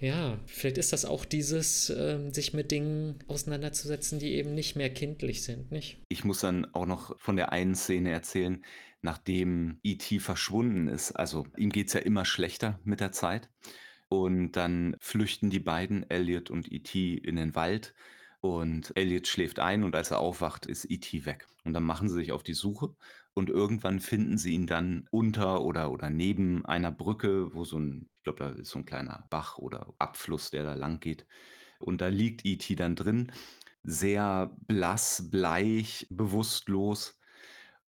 Ja, 0.00 0.38
vielleicht 0.46 0.78
ist 0.78 0.92
das 0.94 1.04
auch 1.04 1.26
dieses, 1.26 1.90
ähm, 1.90 2.32
sich 2.32 2.54
mit 2.54 2.70
Dingen 2.70 3.16
auseinanderzusetzen, 3.28 4.18
die 4.18 4.32
eben 4.32 4.54
nicht 4.54 4.74
mehr 4.74 4.88
kindlich 4.88 5.42
sind, 5.42 5.70
nicht? 5.70 5.98
Ich 6.08 6.24
muss 6.24 6.40
dann 6.40 6.64
auch 6.74 6.86
noch 6.86 7.18
von 7.20 7.36
der 7.36 7.52
einen 7.52 7.74
Szene 7.74 8.10
erzählen, 8.10 8.64
nachdem 9.02 9.78
E.T. 9.82 10.20
verschwunden 10.20 10.88
ist. 10.88 11.12
Also 11.12 11.46
ihm 11.56 11.70
geht's 11.70 11.92
ja 11.92 12.00
immer 12.00 12.24
schlechter 12.24 12.78
mit 12.84 13.00
der 13.00 13.12
Zeit. 13.12 13.50
Und 14.08 14.52
dann 14.52 14.96
flüchten 15.00 15.50
die 15.50 15.60
beiden, 15.60 16.08
Elliot 16.10 16.50
und 16.50 16.70
E.T., 16.70 17.14
in 17.14 17.36
den 17.36 17.54
Wald. 17.54 17.94
Und 18.40 18.92
Elliot 18.96 19.26
schläft 19.26 19.58
ein 19.58 19.84
und 19.84 19.94
als 19.94 20.10
er 20.10 20.18
aufwacht, 20.18 20.66
ist 20.66 20.90
E.T. 20.90 21.26
weg. 21.26 21.46
Und 21.64 21.74
dann 21.74 21.84
machen 21.84 22.08
sie 22.08 22.16
sich 22.16 22.32
auf 22.32 22.42
die 22.42 22.54
Suche 22.54 22.94
und 23.34 23.48
irgendwann 23.48 24.00
finden 24.00 24.38
sie 24.38 24.52
ihn 24.54 24.66
dann 24.66 25.06
unter 25.10 25.62
oder, 25.62 25.90
oder 25.90 26.10
neben 26.10 26.64
einer 26.66 26.90
Brücke, 26.90 27.54
wo 27.54 27.64
so 27.64 27.78
ein, 27.78 28.08
ich 28.16 28.22
glaube, 28.24 28.38
da 28.40 28.50
ist 28.50 28.70
so 28.70 28.78
ein 28.78 28.86
kleiner 28.86 29.26
Bach 29.30 29.58
oder 29.58 29.92
Abfluss, 29.98 30.50
der 30.50 30.64
da 30.64 30.74
lang 30.74 31.00
geht. 31.00 31.26
Und 31.78 32.00
da 32.00 32.08
liegt 32.08 32.44
E.T. 32.44 32.74
dann 32.76 32.96
drin, 32.96 33.32
sehr 33.82 34.54
blass, 34.66 35.30
bleich, 35.30 36.06
bewusstlos, 36.10 37.19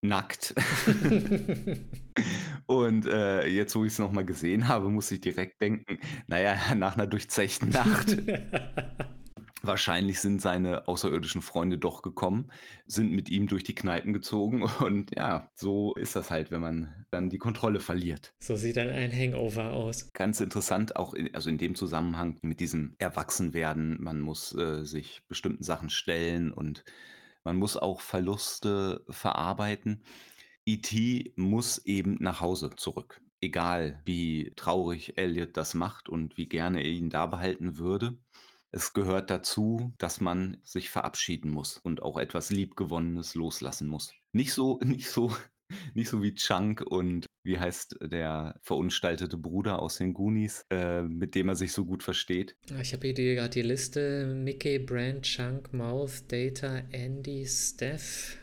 nackt. 0.02 0.54
Und 2.66 3.06
äh, 3.06 3.46
jetzt, 3.46 3.74
wo 3.74 3.84
ich 3.84 3.92
es 3.92 3.98
nochmal 3.98 4.24
gesehen 4.24 4.68
habe, 4.68 4.90
muss 4.90 5.10
ich 5.10 5.20
direkt 5.20 5.60
denken, 5.60 5.98
naja, 6.26 6.56
nach 6.74 6.96
einer 6.96 7.06
durchzechten 7.06 7.70
Nacht. 7.70 8.18
Wahrscheinlich 9.64 10.18
sind 10.18 10.42
seine 10.42 10.88
außerirdischen 10.88 11.40
Freunde 11.40 11.78
doch 11.78 12.02
gekommen, 12.02 12.50
sind 12.86 13.12
mit 13.12 13.28
ihm 13.28 13.46
durch 13.46 13.62
die 13.62 13.76
Kneipen 13.76 14.12
gezogen 14.12 14.64
und 14.80 15.14
ja, 15.16 15.52
so 15.54 15.94
ist 15.94 16.16
das 16.16 16.32
halt, 16.32 16.50
wenn 16.50 16.60
man 16.60 17.06
dann 17.12 17.30
die 17.30 17.38
Kontrolle 17.38 17.78
verliert. 17.78 18.34
So 18.40 18.56
sieht 18.56 18.76
dann 18.76 18.88
ein 18.88 19.12
Hangover 19.12 19.72
aus. 19.72 20.12
Ganz 20.14 20.40
interessant, 20.40 20.96
auch 20.96 21.14
in, 21.14 21.32
also 21.32 21.48
in 21.48 21.58
dem 21.58 21.76
Zusammenhang 21.76 22.40
mit 22.42 22.58
diesem 22.58 22.96
Erwachsenwerden. 22.98 24.02
Man 24.02 24.20
muss 24.20 24.52
äh, 24.52 24.84
sich 24.84 25.22
bestimmten 25.28 25.62
Sachen 25.62 25.90
stellen 25.90 26.50
und 26.50 26.82
man 27.44 27.56
muss 27.56 27.76
auch 27.76 28.00
Verluste 28.00 29.04
verarbeiten. 29.08 30.02
E.T. 30.64 31.32
muss 31.36 31.78
eben 31.78 32.16
nach 32.20 32.40
Hause 32.40 32.70
zurück. 32.76 33.20
Egal 33.40 34.00
wie 34.04 34.52
traurig 34.54 35.18
Elliot 35.18 35.56
das 35.56 35.74
macht 35.74 36.08
und 36.08 36.36
wie 36.36 36.48
gerne 36.48 36.82
er 36.82 36.90
ihn 36.90 37.10
da 37.10 37.26
behalten 37.26 37.78
würde. 37.78 38.16
Es 38.70 38.94
gehört 38.94 39.28
dazu, 39.30 39.92
dass 39.98 40.20
man 40.20 40.58
sich 40.62 40.88
verabschieden 40.88 41.50
muss 41.50 41.78
und 41.78 42.02
auch 42.02 42.16
etwas 42.16 42.50
Liebgewonnenes 42.50 43.34
loslassen 43.34 43.88
muss. 43.88 44.14
Nicht 44.32 44.54
so, 44.54 44.78
nicht 44.84 45.10
so, 45.10 45.36
nicht 45.94 46.08
so 46.08 46.22
wie 46.22 46.34
Chunk 46.34 46.82
und 46.82 47.26
wie 47.44 47.58
heißt 47.58 47.96
der 48.02 48.58
verunstaltete 48.62 49.36
Bruder 49.36 49.80
aus 49.80 49.98
den 49.98 50.14
Goonies, 50.14 50.64
äh, 50.70 51.02
mit 51.02 51.34
dem 51.34 51.48
er 51.48 51.56
sich 51.56 51.72
so 51.72 51.84
gut 51.84 52.02
versteht. 52.02 52.56
Ich 52.80 52.92
habe 52.92 53.08
hier 53.08 53.34
gerade 53.34 53.50
die 53.50 53.62
Liste: 53.62 54.26
Mickey, 54.26 54.78
Brand, 54.78 55.22
Chunk, 55.22 55.72
Mouth, 55.72 56.30
Data, 56.30 56.82
Andy, 56.90 57.46
Steph. 57.46 58.38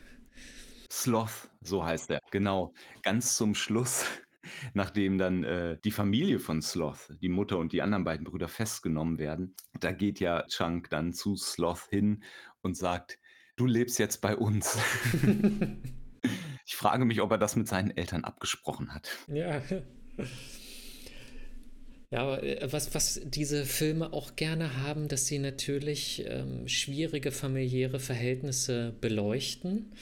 Sloth, 0.92 1.50
so 1.62 1.86
heißt 1.86 2.10
er. 2.10 2.20
Genau. 2.32 2.74
Ganz 3.04 3.36
zum 3.38 3.56
Schluss, 3.56 4.06
nachdem 4.74 5.18
dann 5.18 5.44
äh, 5.44 5.78
die 5.84 5.92
Familie 5.92 6.40
von 6.40 6.62
Sloth, 6.62 7.14
die 7.22 7.30
Mutter 7.30 7.58
und 7.58 7.72
die 7.72 7.82
anderen 7.82 8.04
beiden 8.04 8.26
Brüder 8.26 8.48
festgenommen 8.48 9.20
werden, 9.20 9.56
da 9.80 9.92
geht 9.92 10.20
ja 10.20 10.46
Chunk 10.48 10.90
dann 10.90 11.14
zu 11.14 11.36
Sloth 11.36 11.88
hin 11.90 12.24
und 12.62 12.76
sagt, 12.76 13.20
du 13.56 13.66
lebst 13.66 14.00
jetzt 14.00 14.22
bei 14.22 14.36
uns. 14.36 14.78
ich 16.70 16.76
frage 16.76 17.04
mich, 17.04 17.20
ob 17.20 17.32
er 17.32 17.40
das 17.40 17.56
mit 17.56 17.68
seinen 17.68 17.98
Eltern 17.98 18.24
abgesprochen 18.24 18.94
hat. 18.94 19.10
Ja. 19.28 19.60
Ja, 22.12 22.38
äh, 22.38 22.72
was, 22.72 22.94
was 22.94 23.22
diese 23.24 23.66
Filme 23.66 24.14
auch 24.14 24.36
gerne 24.36 24.78
haben, 24.84 25.08
dass 25.08 25.26
sie 25.26 25.40
natürlich 25.40 26.26
ähm, 26.28 26.68
schwierige 26.68 27.32
familiäre 27.32 28.00
Verhältnisse 28.00 28.96
beleuchten. 29.02 29.94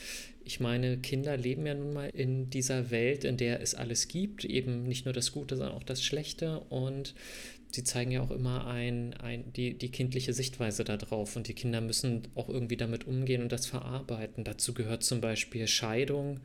Ich 0.44 0.60
meine, 0.60 0.98
Kinder 0.98 1.38
leben 1.38 1.66
ja 1.66 1.74
nun 1.74 1.94
mal 1.94 2.10
in 2.10 2.50
dieser 2.50 2.92
Welt, 2.92 3.24
in 3.24 3.38
der 3.38 3.62
es 3.62 3.74
alles 3.74 4.10
gibt, 4.10 4.44
eben 4.44 4.84
nicht 4.84 5.06
nur 5.06 5.14
das 5.14 5.32
Gute, 5.32 5.56
sondern 5.56 5.76
auch 5.76 5.84
das 5.84 6.04
Schlechte. 6.04 6.60
Und 6.70 7.16
sie 7.72 7.84
zeigen 7.84 8.12
ja 8.12 8.22
auch 8.22 8.32
immer 8.32 8.68
ein, 8.68 9.14
ein, 9.16 9.52
die, 9.54 9.78
die 9.78 9.90
kindliche 9.90 10.34
Sichtweise 10.34 10.84
darauf. 10.84 11.36
Und 11.36 11.48
die 11.48 11.54
Kinder 11.54 11.82
müssen 11.82 12.24
auch 12.36 12.50
irgendwie 12.50 12.78
damit 12.78 13.08
umgehen 13.08 13.42
und 13.42 13.52
das 13.52 13.66
verarbeiten. 13.66 14.44
Dazu 14.44 14.74
gehört 14.74 15.04
zum 15.04 15.22
Beispiel 15.22 15.68
Scheidung. 15.68 16.40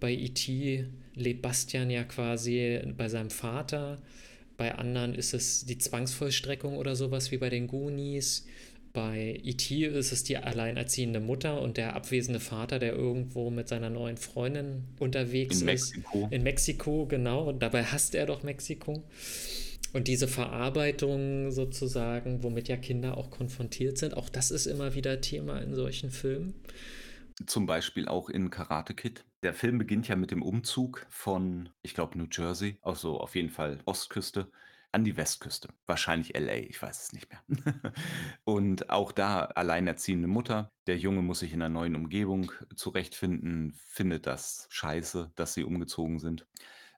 Bei 0.00 0.12
E.T. 0.12 0.86
lebt 1.14 1.42
Bastian 1.42 1.90
ja 1.90 2.04
quasi 2.04 2.80
bei 2.96 3.08
seinem 3.08 3.30
Vater. 3.30 4.02
Bei 4.56 4.74
anderen 4.74 5.14
ist 5.14 5.34
es 5.34 5.64
die 5.64 5.78
Zwangsvollstreckung 5.78 6.76
oder 6.76 6.96
sowas 6.96 7.30
wie 7.30 7.38
bei 7.38 7.50
den 7.50 7.66
Goonies. 7.66 8.46
Bei 8.92 9.40
E.T. 9.42 9.86
ist 9.86 10.12
es 10.12 10.22
die 10.24 10.36
alleinerziehende 10.36 11.20
Mutter 11.20 11.62
und 11.62 11.76
der 11.78 11.96
abwesende 11.96 12.40
Vater, 12.40 12.78
der 12.78 12.92
irgendwo 12.92 13.50
mit 13.50 13.68
seiner 13.68 13.90
neuen 13.90 14.18
Freundin 14.18 14.84
unterwegs 14.98 15.62
In 15.62 15.68
ist. 15.68 15.94
Mexiko. 15.96 16.28
In 16.30 16.42
Mexiko, 16.42 17.06
genau. 17.06 17.48
Und 17.48 17.62
dabei 17.62 17.84
hasst 17.84 18.14
er 18.14 18.26
doch 18.26 18.42
Mexiko. 18.42 19.02
Und 19.92 20.08
diese 20.08 20.26
Verarbeitung 20.26 21.50
sozusagen, 21.50 22.42
womit 22.42 22.68
ja 22.68 22.76
Kinder 22.76 23.18
auch 23.18 23.30
konfrontiert 23.30 23.98
sind, 23.98 24.16
auch 24.16 24.28
das 24.28 24.50
ist 24.50 24.66
immer 24.66 24.94
wieder 24.94 25.20
Thema 25.20 25.58
in 25.58 25.74
solchen 25.74 26.10
Filmen. 26.10 26.54
Zum 27.46 27.66
Beispiel 27.66 28.08
auch 28.08 28.28
in 28.28 28.50
Karate 28.50 28.94
Kid. 28.94 29.24
Der 29.42 29.52
Film 29.52 29.78
beginnt 29.78 30.08
ja 30.08 30.16
mit 30.16 30.30
dem 30.30 30.42
Umzug 30.42 31.06
von, 31.10 31.68
ich 31.82 31.94
glaube, 31.94 32.16
New 32.16 32.26
Jersey, 32.30 32.78
also 32.82 33.18
auf 33.18 33.34
jeden 33.34 33.50
Fall 33.50 33.80
Ostküste, 33.84 34.50
an 34.92 35.04
die 35.04 35.16
Westküste. 35.16 35.68
Wahrscheinlich 35.86 36.38
LA, 36.38 36.56
ich 36.56 36.80
weiß 36.80 37.04
es 37.04 37.12
nicht 37.12 37.28
mehr. 37.30 37.42
Und 38.44 38.90
auch 38.90 39.10
da 39.10 39.44
alleinerziehende 39.44 40.28
Mutter. 40.28 40.70
Der 40.86 40.98
Junge 40.98 41.22
muss 41.22 41.40
sich 41.40 41.52
in 41.52 41.62
einer 41.62 41.72
neuen 41.72 41.96
Umgebung 41.96 42.52
zurechtfinden, 42.76 43.74
findet 43.88 44.26
das 44.26 44.66
scheiße, 44.70 45.32
dass 45.34 45.54
sie 45.54 45.64
umgezogen 45.64 46.18
sind, 46.18 46.46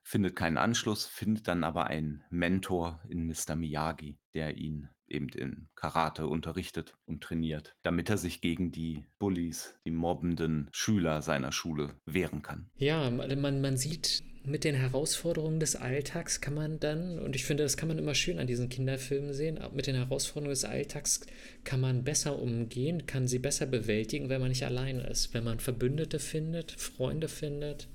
findet 0.05 0.35
keinen 0.35 0.57
Anschluss, 0.57 1.05
findet 1.07 1.47
dann 1.47 1.63
aber 1.63 1.87
einen 1.87 2.23
Mentor 2.29 3.01
in 3.09 3.25
Mr. 3.25 3.55
Miyagi, 3.55 4.17
der 4.33 4.55
ihn 4.55 4.87
eben 5.07 5.29
in 5.29 5.67
Karate 5.75 6.27
unterrichtet 6.27 6.93
und 7.05 7.21
trainiert, 7.23 7.75
damit 7.81 8.09
er 8.09 8.17
sich 8.17 8.39
gegen 8.39 8.71
die 8.71 9.05
Bullies, 9.19 9.75
die 9.85 9.91
mobbenden 9.91 10.69
Schüler 10.71 11.21
seiner 11.21 11.51
Schule 11.51 11.95
wehren 12.05 12.41
kann. 12.41 12.69
Ja, 12.77 13.09
man, 13.09 13.61
man 13.61 13.77
sieht 13.77 14.23
mit 14.43 14.63
den 14.63 14.75
Herausforderungen 14.75 15.59
des 15.59 15.75
Alltags 15.75 16.39
kann 16.39 16.53
man 16.53 16.79
dann, 16.79 17.17
und 17.17 17.35
ich 17.35 17.45
finde, 17.45 17.63
das 17.63 17.77
kann 17.77 17.87
man 17.87 17.97
immer 17.97 18.13
schön 18.13 18.37
an 18.37 18.45
diesen 18.45 18.69
Kinderfilmen 18.69 19.33
sehen, 19.33 19.59
mit 19.73 19.87
den 19.87 19.95
Herausforderungen 19.95 20.51
des 20.51 20.65
Alltags 20.65 21.21
kann 21.63 21.81
man 21.81 22.03
besser 22.03 22.39
umgehen, 22.39 23.07
kann 23.07 23.27
sie 23.27 23.39
besser 23.39 23.65
bewältigen, 23.65 24.29
wenn 24.29 24.41
man 24.41 24.49
nicht 24.49 24.65
allein 24.65 24.99
ist, 24.99 25.33
wenn 25.33 25.43
man 25.43 25.59
Verbündete 25.59 26.19
findet, 26.19 26.71
Freunde 26.73 27.27
findet, 27.27 27.87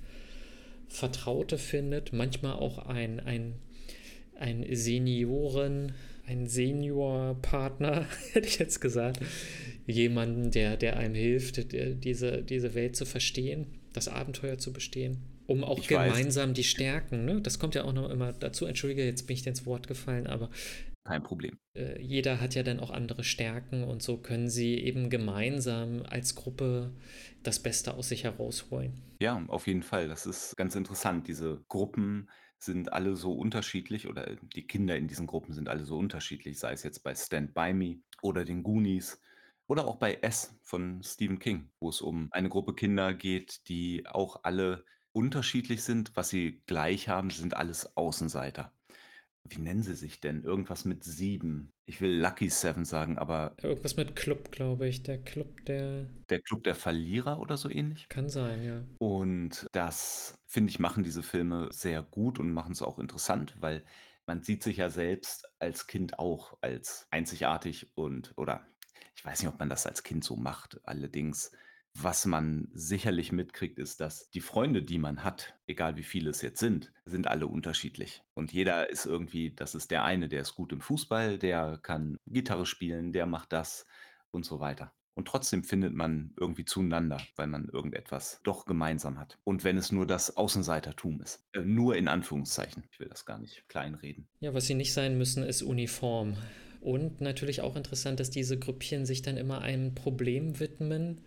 Vertraute 0.91 1.57
findet, 1.57 2.13
manchmal 2.13 2.55
auch 2.55 2.79
ein, 2.79 3.21
ein, 3.21 3.55
ein 4.35 4.67
Senioren, 4.71 5.93
ein 6.27 6.47
Seniorpartner, 6.47 8.07
hätte 8.33 8.49
ich 8.49 8.59
jetzt 8.59 8.81
gesagt, 8.81 9.21
jemanden, 9.87 10.51
der, 10.51 10.77
der 10.77 10.99
einem 10.99 11.15
hilft, 11.15 11.73
der, 11.73 11.91
diese, 11.91 12.43
diese 12.43 12.75
Welt 12.75 12.97
zu 12.97 13.07
verstehen, 13.07 13.67
das 13.93 14.09
Abenteuer 14.09 14.59
zu 14.59 14.73
bestehen 14.73 15.23
um 15.51 15.65
auch 15.65 15.81
ich 15.81 15.89
gemeinsam 15.89 16.51
weiß. 16.51 16.57
die 16.57 16.65
Stärken, 16.65 17.25
ne? 17.25 17.41
das 17.41 17.59
kommt 17.59 17.75
ja 17.75 17.83
auch 17.83 17.93
noch 17.93 18.09
immer 18.09 18.33
dazu. 18.33 18.67
Entschuldige, 18.67 19.05
jetzt 19.05 19.27
bin 19.27 19.35
ich 19.35 19.43
dir 19.43 19.49
ins 19.49 19.67
Wort 19.67 19.89
gefallen, 19.89 20.29
aber 20.29 20.49
kein 21.05 21.23
Problem. 21.23 21.59
Äh, 21.75 22.01
jeder 22.01 22.41
hat 22.41 22.55
ja 22.55 22.63
dann 22.63 22.81
auch 22.81 22.91
andere 22.91 23.25
Stärken 23.25 23.85
und 23.85 24.03
so 24.03 24.19
können 24.19 24.49
sie 24.49 24.75
eben 24.75 25.11
gemeinsam 25.11 26.03
als 26.09 26.35
Gruppe 26.35 26.93
das 27.43 27.63
Beste 27.63 27.95
aus 27.95 28.09
sich 28.09 28.25
herausholen. 28.25 29.03
Ja, 29.21 29.43
auf 29.49 29.67
jeden 29.67 29.83
Fall. 29.83 30.09
Das 30.09 30.27
ist 30.27 30.57
ganz 30.57 30.75
interessant. 30.75 31.29
Diese 31.29 31.63
Gruppen 31.69 32.29
sind 32.59 32.93
alle 32.93 33.17
so 33.17 33.33
unterschiedlich 33.33 34.07
oder 34.07 34.37
die 34.37 34.67
Kinder 34.67 34.97
in 34.97 35.09
diesen 35.09 35.27
Gruppen 35.27 35.55
sind 35.55 35.69
alle 35.69 35.85
so 35.85 35.97
unterschiedlich, 35.97 36.59
sei 36.59 36.73
es 36.73 36.83
jetzt 36.83 37.03
bei 37.03 37.15
Stand 37.15 37.55
By 37.55 37.73
Me 37.73 38.01
oder 38.23 38.45
den 38.45 38.63
Goonies 38.63 39.21
oder 39.67 39.87
auch 39.87 39.97
bei 39.97 40.15
S 40.21 40.59
von 40.63 41.03
Stephen 41.03 41.39
King, 41.39 41.71
wo 41.81 41.89
es 41.89 42.01
um 42.01 42.29
eine 42.33 42.49
Gruppe 42.49 42.75
Kinder 42.75 43.15
geht, 43.15 43.69
die 43.69 44.07
auch 44.07 44.41
alle 44.43 44.85
unterschiedlich 45.13 45.83
sind. 45.85 46.13
Was 46.17 46.29
sie 46.29 46.63
gleich 46.67 47.09
haben, 47.09 47.31
sind 47.31 47.57
alles 47.57 47.97
Außenseiter. 47.97 48.73
Wie 49.49 49.61
nennen 49.61 49.83
sie 49.83 49.95
sich 49.95 50.21
denn? 50.21 50.45
Irgendwas 50.45 50.85
mit 50.85 51.03
sieben. 51.03 51.71
Ich 51.87 52.01
will 52.01 52.21
Lucky 52.21 52.49
Seven 52.51 52.85
sagen, 52.85 53.19
aber. 53.19 53.55
Irgendwas 53.63 53.97
mit 53.97 54.15
Club, 54.15 54.53
glaube 54.53 54.87
ich. 54.87 55.03
Der 55.03 55.19
Club 55.19 55.65
der. 55.65 56.07
Der 56.29 56.41
Club 56.41 56.65
der 56.65 56.75
Verlierer 56.75 57.41
oder 57.41 57.57
so 57.57 57.69
ähnlich? 57.69 58.09
Kann 58.09 58.29
sein, 58.29 58.63
ja. 58.63 58.85
Und 58.99 59.67
das, 59.73 60.39
finde 60.47 60.71
ich, 60.71 60.79
machen 60.79 61.03
diese 61.05 61.23
Filme 61.23 61.69
sehr 61.73 62.03
gut 62.03 62.39
und 62.39 62.53
machen 62.53 62.73
es 62.73 62.83
auch 62.83 62.99
interessant, 62.99 63.57
weil 63.61 63.85
man 64.27 64.43
sieht 64.43 64.63
sich 64.63 64.77
ja 64.77 64.91
selbst 64.91 65.49
als 65.59 65.87
Kind 65.87 66.19
auch 66.19 66.57
als 66.61 67.09
einzigartig 67.11 67.91
und, 67.97 68.33
oder 68.37 68.65
ich 69.17 69.25
weiß 69.25 69.43
nicht, 69.43 69.53
ob 69.53 69.59
man 69.59 69.69
das 69.69 69.87
als 69.87 70.03
Kind 70.03 70.23
so 70.23 70.37
macht. 70.37 70.81
Allerdings 70.85 71.51
Was 71.95 72.25
man 72.25 72.69
sicherlich 72.73 73.33
mitkriegt, 73.33 73.79
ist, 73.79 74.01
dass 74.01 74.31
die 74.31 74.41
Freunde, 74.41 74.83
die 74.83 74.99
man 74.99 75.25
hat, 75.25 75.55
egal 75.67 75.97
wie 75.97 76.03
viele 76.03 76.31
es 76.31 76.41
jetzt 76.41 76.61
sind, 76.61 76.93
sind 77.05 77.27
alle 77.27 77.47
unterschiedlich. 77.47 78.23
Und 78.35 78.53
jeder 78.53 78.91
ist 78.91 79.07
irgendwie 79.07 79.53
das 79.55 79.75
ist 79.75 79.91
der 79.91 80.05
eine, 80.05 80.29
der 80.29 80.43
ist 80.43 80.55
gut 80.55 80.73
im 80.73 80.81
Fußball, 80.81 81.39
der 81.39 81.79
kann 81.83 82.17
Gitarre 82.27 82.67
spielen, 82.67 83.13
der 83.13 83.27
macht 83.27 83.53
das 83.53 83.87
und 84.31 84.45
so 84.45 84.61
weiter. 84.61 84.93
Und 85.15 85.27
trotzdem 85.27 85.65
findet 85.65 85.93
man 85.93 86.33
irgendwie 86.41 86.65
zueinander, 86.65 87.21
weil 87.37 87.49
man 87.49 87.69
irgendetwas 87.69 88.41
doch 88.45 88.65
gemeinsam 88.65 89.19
hat. 89.19 89.39
Und 89.45 89.65
wenn 89.65 89.77
es 89.77 89.93
nur 89.93 90.07
das 90.07 90.37
Außenseitertum 90.37 91.21
ist. 91.21 91.45
Äh, 91.53 91.61
nur 91.61 91.97
in 91.97 92.09
Anführungszeichen. 92.09 92.85
Ich 92.91 93.01
will 93.01 93.09
das 93.09 93.27
gar 93.27 93.39
nicht 93.39 93.69
kleinreden. 93.69 94.29
Ja, 94.41 94.55
was 94.55 94.67
sie 94.67 94.75
nicht 94.75 94.95
sein 94.95 95.19
müssen, 95.19 95.43
ist 95.43 95.63
Uniform. 95.63 96.37
Und 96.81 97.21
natürlich 97.21 97.61
auch 97.61 97.77
interessant, 97.77 98.21
dass 98.21 98.31
diese 98.31 98.59
Gruppchen 98.59 99.05
sich 99.05 99.21
dann 99.21 99.37
immer 99.37 99.61
einem 99.61 99.95
Problem 99.95 100.59
widmen, 100.59 101.21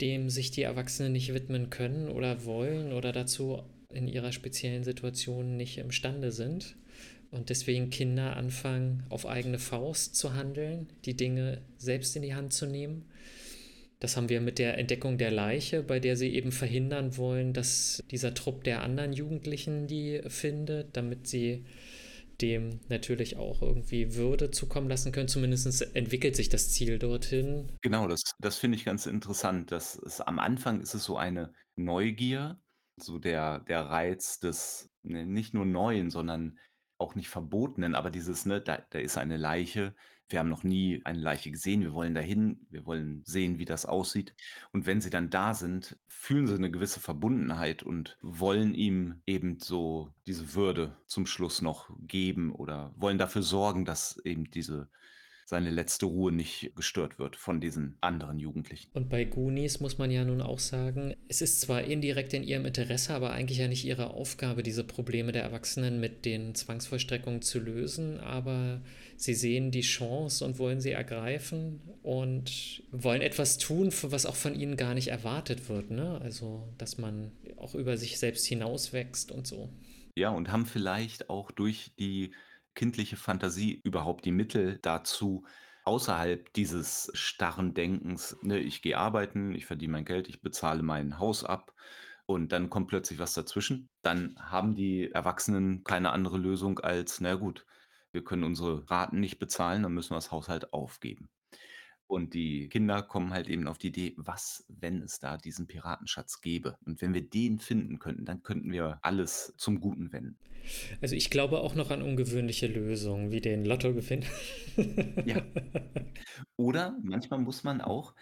dem 0.00 0.30
sich 0.30 0.50
die 0.50 0.62
Erwachsenen 0.62 1.12
nicht 1.12 1.34
widmen 1.34 1.70
können 1.70 2.08
oder 2.08 2.44
wollen 2.44 2.92
oder 2.92 3.12
dazu 3.12 3.62
in 3.92 4.08
ihrer 4.08 4.32
speziellen 4.32 4.84
Situation 4.84 5.56
nicht 5.56 5.78
imstande 5.78 6.32
sind. 6.32 6.76
Und 7.30 7.48
deswegen 7.48 7.90
Kinder 7.90 8.36
anfangen, 8.36 9.04
auf 9.08 9.26
eigene 9.26 9.58
Faust 9.58 10.16
zu 10.16 10.34
handeln, 10.34 10.88
die 11.04 11.16
Dinge 11.16 11.60
selbst 11.76 12.16
in 12.16 12.22
die 12.22 12.34
Hand 12.34 12.52
zu 12.52 12.66
nehmen. 12.66 13.04
Das 14.00 14.16
haben 14.16 14.30
wir 14.30 14.40
mit 14.40 14.58
der 14.58 14.78
Entdeckung 14.78 15.18
der 15.18 15.30
Leiche, 15.30 15.82
bei 15.82 16.00
der 16.00 16.16
sie 16.16 16.34
eben 16.34 16.52
verhindern 16.52 17.16
wollen, 17.16 17.52
dass 17.52 18.02
dieser 18.10 18.34
Trupp 18.34 18.64
der 18.64 18.82
anderen 18.82 19.12
Jugendlichen 19.12 19.86
die 19.86 20.22
findet, 20.26 20.96
damit 20.96 21.28
sie 21.28 21.64
dem 22.42 22.80
natürlich 22.88 23.36
auch 23.36 23.62
irgendwie 23.62 24.14
Würde 24.14 24.50
zukommen 24.50 24.88
lassen 24.88 25.12
können. 25.12 25.28
Zumindest 25.28 25.82
entwickelt 25.94 26.36
sich 26.36 26.48
das 26.48 26.70
Ziel 26.70 26.98
dorthin. 26.98 27.72
Genau, 27.82 28.08
das, 28.08 28.22
das 28.38 28.56
finde 28.56 28.76
ich 28.76 28.84
ganz 28.84 29.06
interessant. 29.06 29.72
Dass 29.72 29.96
es, 29.96 30.20
am 30.20 30.38
Anfang 30.38 30.80
ist 30.80 30.94
es 30.94 31.04
so 31.04 31.16
eine 31.16 31.52
Neugier, 31.76 32.60
so 32.96 33.18
der, 33.18 33.60
der 33.60 33.82
Reiz 33.82 34.38
des 34.38 34.90
ne, 35.02 35.26
nicht 35.26 35.54
nur 35.54 35.64
Neuen, 35.64 36.10
sondern 36.10 36.58
auch 37.00 37.14
nicht 37.14 37.28
Verbotenen, 37.28 37.94
aber 37.94 38.10
dieses, 38.10 38.46
ne, 38.46 38.60
da, 38.60 38.78
da 38.90 38.98
ist 38.98 39.18
eine 39.18 39.36
Leiche, 39.36 39.94
wir 40.30 40.38
haben 40.38 40.48
noch 40.48 40.62
nie 40.62 41.00
eine 41.04 41.18
Leiche 41.18 41.50
gesehen, 41.50 41.82
wir 41.82 41.92
wollen 41.92 42.14
dahin, 42.14 42.66
wir 42.70 42.86
wollen 42.86 43.22
sehen, 43.24 43.58
wie 43.58 43.64
das 43.64 43.84
aussieht. 43.84 44.34
Und 44.72 44.86
wenn 44.86 45.00
sie 45.00 45.10
dann 45.10 45.28
da 45.28 45.54
sind, 45.54 45.98
fühlen 46.06 46.46
sie 46.46 46.54
eine 46.54 46.70
gewisse 46.70 47.00
Verbundenheit 47.00 47.82
und 47.82 48.16
wollen 48.22 48.74
ihm 48.74 49.22
eben 49.26 49.58
so 49.58 50.14
diese 50.26 50.54
Würde 50.54 50.96
zum 51.06 51.26
Schluss 51.26 51.62
noch 51.62 51.90
geben 52.00 52.52
oder 52.54 52.94
wollen 52.96 53.18
dafür 53.18 53.42
sorgen, 53.42 53.84
dass 53.84 54.18
eben 54.24 54.50
diese 54.50 54.88
seine 55.50 55.70
letzte 55.70 56.06
Ruhe 56.06 56.30
nicht 56.30 56.70
gestört 56.76 57.18
wird 57.18 57.34
von 57.34 57.60
diesen 57.60 57.96
anderen 58.00 58.38
Jugendlichen. 58.38 58.88
Und 58.94 59.08
bei 59.08 59.24
Goonies 59.24 59.80
muss 59.80 59.98
man 59.98 60.12
ja 60.12 60.24
nun 60.24 60.40
auch 60.40 60.60
sagen, 60.60 61.16
es 61.26 61.42
ist 61.42 61.60
zwar 61.60 61.82
indirekt 61.82 62.32
in 62.34 62.44
ihrem 62.44 62.66
Interesse, 62.66 63.14
aber 63.14 63.32
eigentlich 63.32 63.58
ja 63.58 63.66
nicht 63.66 63.84
ihre 63.84 64.14
Aufgabe, 64.14 64.62
diese 64.62 64.84
Probleme 64.84 65.32
der 65.32 65.42
Erwachsenen 65.42 65.98
mit 65.98 66.24
den 66.24 66.54
Zwangsvollstreckungen 66.54 67.42
zu 67.42 67.58
lösen, 67.58 68.20
aber 68.20 68.80
sie 69.16 69.34
sehen 69.34 69.72
die 69.72 69.80
Chance 69.80 70.44
und 70.44 70.60
wollen 70.60 70.80
sie 70.80 70.92
ergreifen 70.92 71.80
und 72.04 72.84
wollen 72.92 73.20
etwas 73.20 73.58
tun, 73.58 73.92
was 74.02 74.26
auch 74.26 74.36
von 74.36 74.54
ihnen 74.54 74.76
gar 74.76 74.94
nicht 74.94 75.08
erwartet 75.08 75.68
wird. 75.68 75.90
Ne? 75.90 76.20
Also, 76.22 76.72
dass 76.78 76.96
man 76.96 77.32
auch 77.56 77.74
über 77.74 77.96
sich 77.96 78.20
selbst 78.20 78.46
hinauswächst 78.46 79.32
und 79.32 79.48
so. 79.48 79.68
Ja, 80.16 80.30
und 80.30 80.52
haben 80.52 80.66
vielleicht 80.66 81.28
auch 81.28 81.50
durch 81.50 81.90
die 81.98 82.30
kindliche 82.74 83.16
Fantasie 83.16 83.80
überhaupt 83.84 84.24
die 84.24 84.32
Mittel 84.32 84.78
dazu, 84.82 85.44
außerhalb 85.84 86.52
dieses 86.54 87.10
starren 87.14 87.74
Denkens, 87.74 88.36
ne, 88.42 88.58
ich 88.58 88.82
gehe 88.82 88.98
arbeiten, 88.98 89.54
ich 89.54 89.66
verdiene 89.66 89.92
mein 89.92 90.04
Geld, 90.04 90.28
ich 90.28 90.40
bezahle 90.42 90.82
mein 90.82 91.18
Haus 91.18 91.44
ab 91.44 91.72
und 92.26 92.52
dann 92.52 92.70
kommt 92.70 92.88
plötzlich 92.88 93.18
was 93.18 93.34
dazwischen. 93.34 93.88
Dann 94.02 94.36
haben 94.38 94.74
die 94.74 95.10
Erwachsenen 95.10 95.84
keine 95.84 96.12
andere 96.12 96.38
Lösung 96.38 96.78
als, 96.80 97.20
na 97.20 97.34
gut, 97.34 97.66
wir 98.12 98.24
können 98.24 98.44
unsere 98.44 98.90
Raten 98.90 99.20
nicht 99.20 99.38
bezahlen, 99.38 99.82
dann 99.82 99.94
müssen 99.94 100.10
wir 100.10 100.16
das 100.16 100.30
Haushalt 100.32 100.72
aufgeben. 100.72 101.28
Und 102.10 102.34
die 102.34 102.68
Kinder 102.68 103.02
kommen 103.02 103.32
halt 103.32 103.48
eben 103.48 103.68
auf 103.68 103.78
die 103.78 103.86
Idee, 103.86 104.14
was, 104.16 104.64
wenn 104.68 105.00
es 105.00 105.20
da 105.20 105.36
diesen 105.36 105.68
Piratenschatz 105.68 106.40
gäbe? 106.40 106.76
Und 106.84 107.00
wenn 107.00 107.14
wir 107.14 107.22
den 107.22 107.60
finden 107.60 108.00
könnten, 108.00 108.24
dann 108.24 108.42
könnten 108.42 108.72
wir 108.72 108.98
alles 109.02 109.54
zum 109.56 109.80
Guten 109.80 110.12
wenden. 110.12 110.36
Also 111.00 111.14
ich 111.14 111.30
glaube 111.30 111.60
auch 111.60 111.76
noch 111.76 111.92
an 111.92 112.02
ungewöhnliche 112.02 112.66
Lösungen, 112.66 113.30
wie 113.30 113.40
den 113.40 113.64
Lottogewinn. 113.64 114.24
Ja. 115.24 115.40
Oder 116.56 116.98
manchmal 117.00 117.38
muss 117.38 117.62
man 117.62 117.80
auch, 117.80 118.16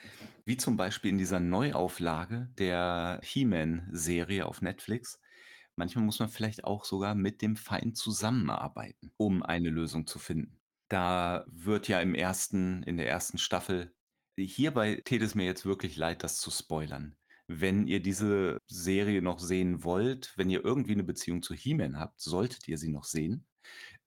wie 0.44 0.58
zum 0.58 0.76
Beispiel 0.76 1.10
in 1.10 1.18
dieser 1.18 1.40
Neuauflage 1.40 2.50
der 2.58 3.20
He-Man-Serie 3.22 4.44
auf 4.44 4.60
Netflix, 4.60 5.18
manchmal 5.76 6.04
muss 6.04 6.18
man 6.18 6.28
vielleicht 6.28 6.64
auch 6.64 6.84
sogar 6.84 7.14
mit 7.14 7.40
dem 7.40 7.56
Feind 7.56 7.96
zusammenarbeiten, 7.96 9.12
um 9.16 9.42
eine 9.42 9.70
Lösung 9.70 10.06
zu 10.06 10.18
finden. 10.18 10.57
Da 10.88 11.44
wird 11.48 11.88
ja 11.88 12.00
im 12.00 12.14
ersten 12.14 12.82
in 12.82 12.96
der 12.96 13.08
ersten 13.08 13.38
Staffel 13.38 13.92
hierbei 14.46 15.00
täte 15.04 15.24
es 15.24 15.34
mir 15.34 15.44
jetzt 15.44 15.66
wirklich 15.66 15.96
leid, 15.96 16.22
das 16.22 16.38
zu 16.38 16.50
spoilern. 16.50 17.16
Wenn 17.46 17.86
ihr 17.86 18.00
diese 18.00 18.58
Serie 18.66 19.22
noch 19.22 19.38
sehen 19.38 19.84
wollt, 19.84 20.34
wenn 20.36 20.50
ihr 20.50 20.64
irgendwie 20.64 20.92
eine 20.92 21.04
Beziehung 21.04 21.42
zu 21.42 21.54
He-Man 21.54 21.98
habt, 21.98 22.20
solltet 22.20 22.68
ihr 22.68 22.76
sie 22.76 22.90
noch 22.90 23.04
sehen 23.04 23.46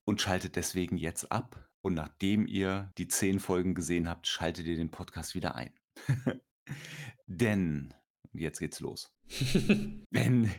und 0.06 0.22
schaltet 0.22 0.56
deswegen 0.56 0.98
jetzt 0.98 1.32
ab. 1.32 1.68
Und 1.82 1.96
nachdem 1.96 2.46
ihr 2.46 2.92
die 3.00 3.08
zehn 3.08 3.40
Folgen 3.40 3.74
gesehen 3.74 4.08
habt, 4.08 4.28
schaltet 4.28 4.68
ihr 4.68 4.76
den 4.76 4.92
Podcast 4.92 5.34
wieder 5.34 5.56
ein. 5.56 5.74
Denn, 7.26 7.94
jetzt 8.34 8.60
geht's 8.60 8.80
los. 8.80 9.12
Wenn 10.12 10.52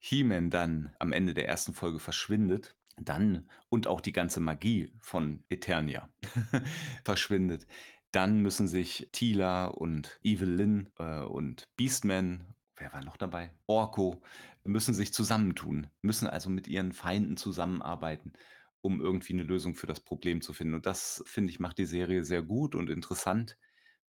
He-Man 0.00 0.50
dann 0.50 0.94
am 0.98 1.12
Ende 1.12 1.32
der 1.32 1.48
ersten 1.48 1.72
Folge 1.72 1.98
verschwindet, 1.98 2.76
dann 3.04 3.48
und 3.68 3.86
auch 3.86 4.00
die 4.00 4.12
ganze 4.12 4.40
Magie 4.40 4.92
von 5.00 5.44
Eternia 5.48 6.08
verschwindet, 7.04 7.66
dann 8.12 8.40
müssen 8.40 8.68
sich 8.68 9.08
Tila 9.12 9.66
und 9.66 10.18
Evelyn 10.22 10.88
äh, 10.98 11.20
und 11.20 11.68
Beastman, 11.76 12.54
wer 12.76 12.92
war 12.92 13.04
noch 13.04 13.16
dabei? 13.16 13.50
Orko, 13.66 14.22
müssen 14.64 14.94
sich 14.94 15.12
zusammentun, 15.12 15.88
müssen 16.02 16.26
also 16.26 16.50
mit 16.50 16.68
ihren 16.68 16.92
Feinden 16.92 17.36
zusammenarbeiten, 17.36 18.32
um 18.80 19.00
irgendwie 19.00 19.34
eine 19.34 19.42
Lösung 19.42 19.74
für 19.74 19.86
das 19.86 20.00
Problem 20.00 20.40
zu 20.40 20.52
finden. 20.52 20.74
Und 20.74 20.86
das, 20.86 21.22
finde 21.26 21.50
ich, 21.50 21.60
macht 21.60 21.78
die 21.78 21.86
Serie 21.86 22.24
sehr 22.24 22.42
gut 22.42 22.74
und 22.74 22.90
interessant, 22.90 23.58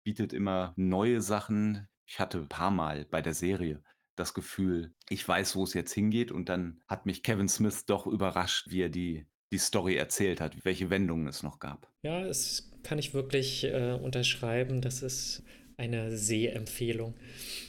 bietet 0.04 0.34
immer 0.34 0.74
neue 0.76 1.22
Sachen. 1.22 1.88
Ich 2.06 2.20
hatte 2.20 2.40
ein 2.40 2.50
paar 2.50 2.72
Mal 2.72 3.06
bei 3.06 3.22
der 3.22 3.34
Serie 3.34 3.84
das 4.20 4.34
Gefühl, 4.34 4.94
ich 5.10 5.28
weiß, 5.28 5.56
wo 5.56 5.64
es 5.64 5.74
jetzt 5.74 5.94
hingeht. 5.94 6.32
Und 6.32 6.50
dann 6.50 6.82
hat 6.88 7.06
mich 7.06 7.24
Kevin 7.24 7.50
Smith 7.50 7.86
doch 7.86 8.06
überrascht, 8.06 8.70
wie 8.70 8.82
er 8.82 8.90
die, 8.90 9.26
die 9.52 9.58
Story 9.58 9.96
erzählt 9.96 10.42
hat, 10.42 10.66
welche 10.66 10.90
Wendungen 10.90 11.28
es 11.28 11.44
noch 11.44 11.60
gab. 11.60 11.90
Ja, 12.04 12.24
das 12.24 12.72
kann 12.84 13.00
ich 13.00 13.14
wirklich 13.14 13.64
äh, 13.64 13.94
unterschreiben. 13.94 14.82
Das 14.82 15.02
ist 15.02 15.44
eine 15.78 16.16
Sehempfehlung. 16.16 17.16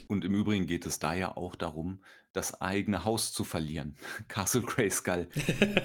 Und 0.09 0.25
im 0.25 0.35
Übrigen 0.35 0.67
geht 0.67 0.85
es 0.85 0.99
da 0.99 1.15
ja 1.15 1.37
auch 1.37 1.55
darum, 1.55 2.01
das 2.33 2.61
eigene 2.61 3.05
Haus 3.05 3.33
zu 3.33 3.45
verlieren. 3.45 3.97
Castle 4.29 4.63
Grayskull 4.63 5.29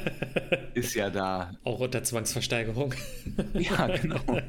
ist 0.73 0.95
ja 0.95 1.09
da. 1.09 1.53
Auch 1.63 1.79
unter 1.79 2.03
Zwangsversteigerung. 2.03 2.93
ja, 3.53 3.87
genau. 3.87 4.41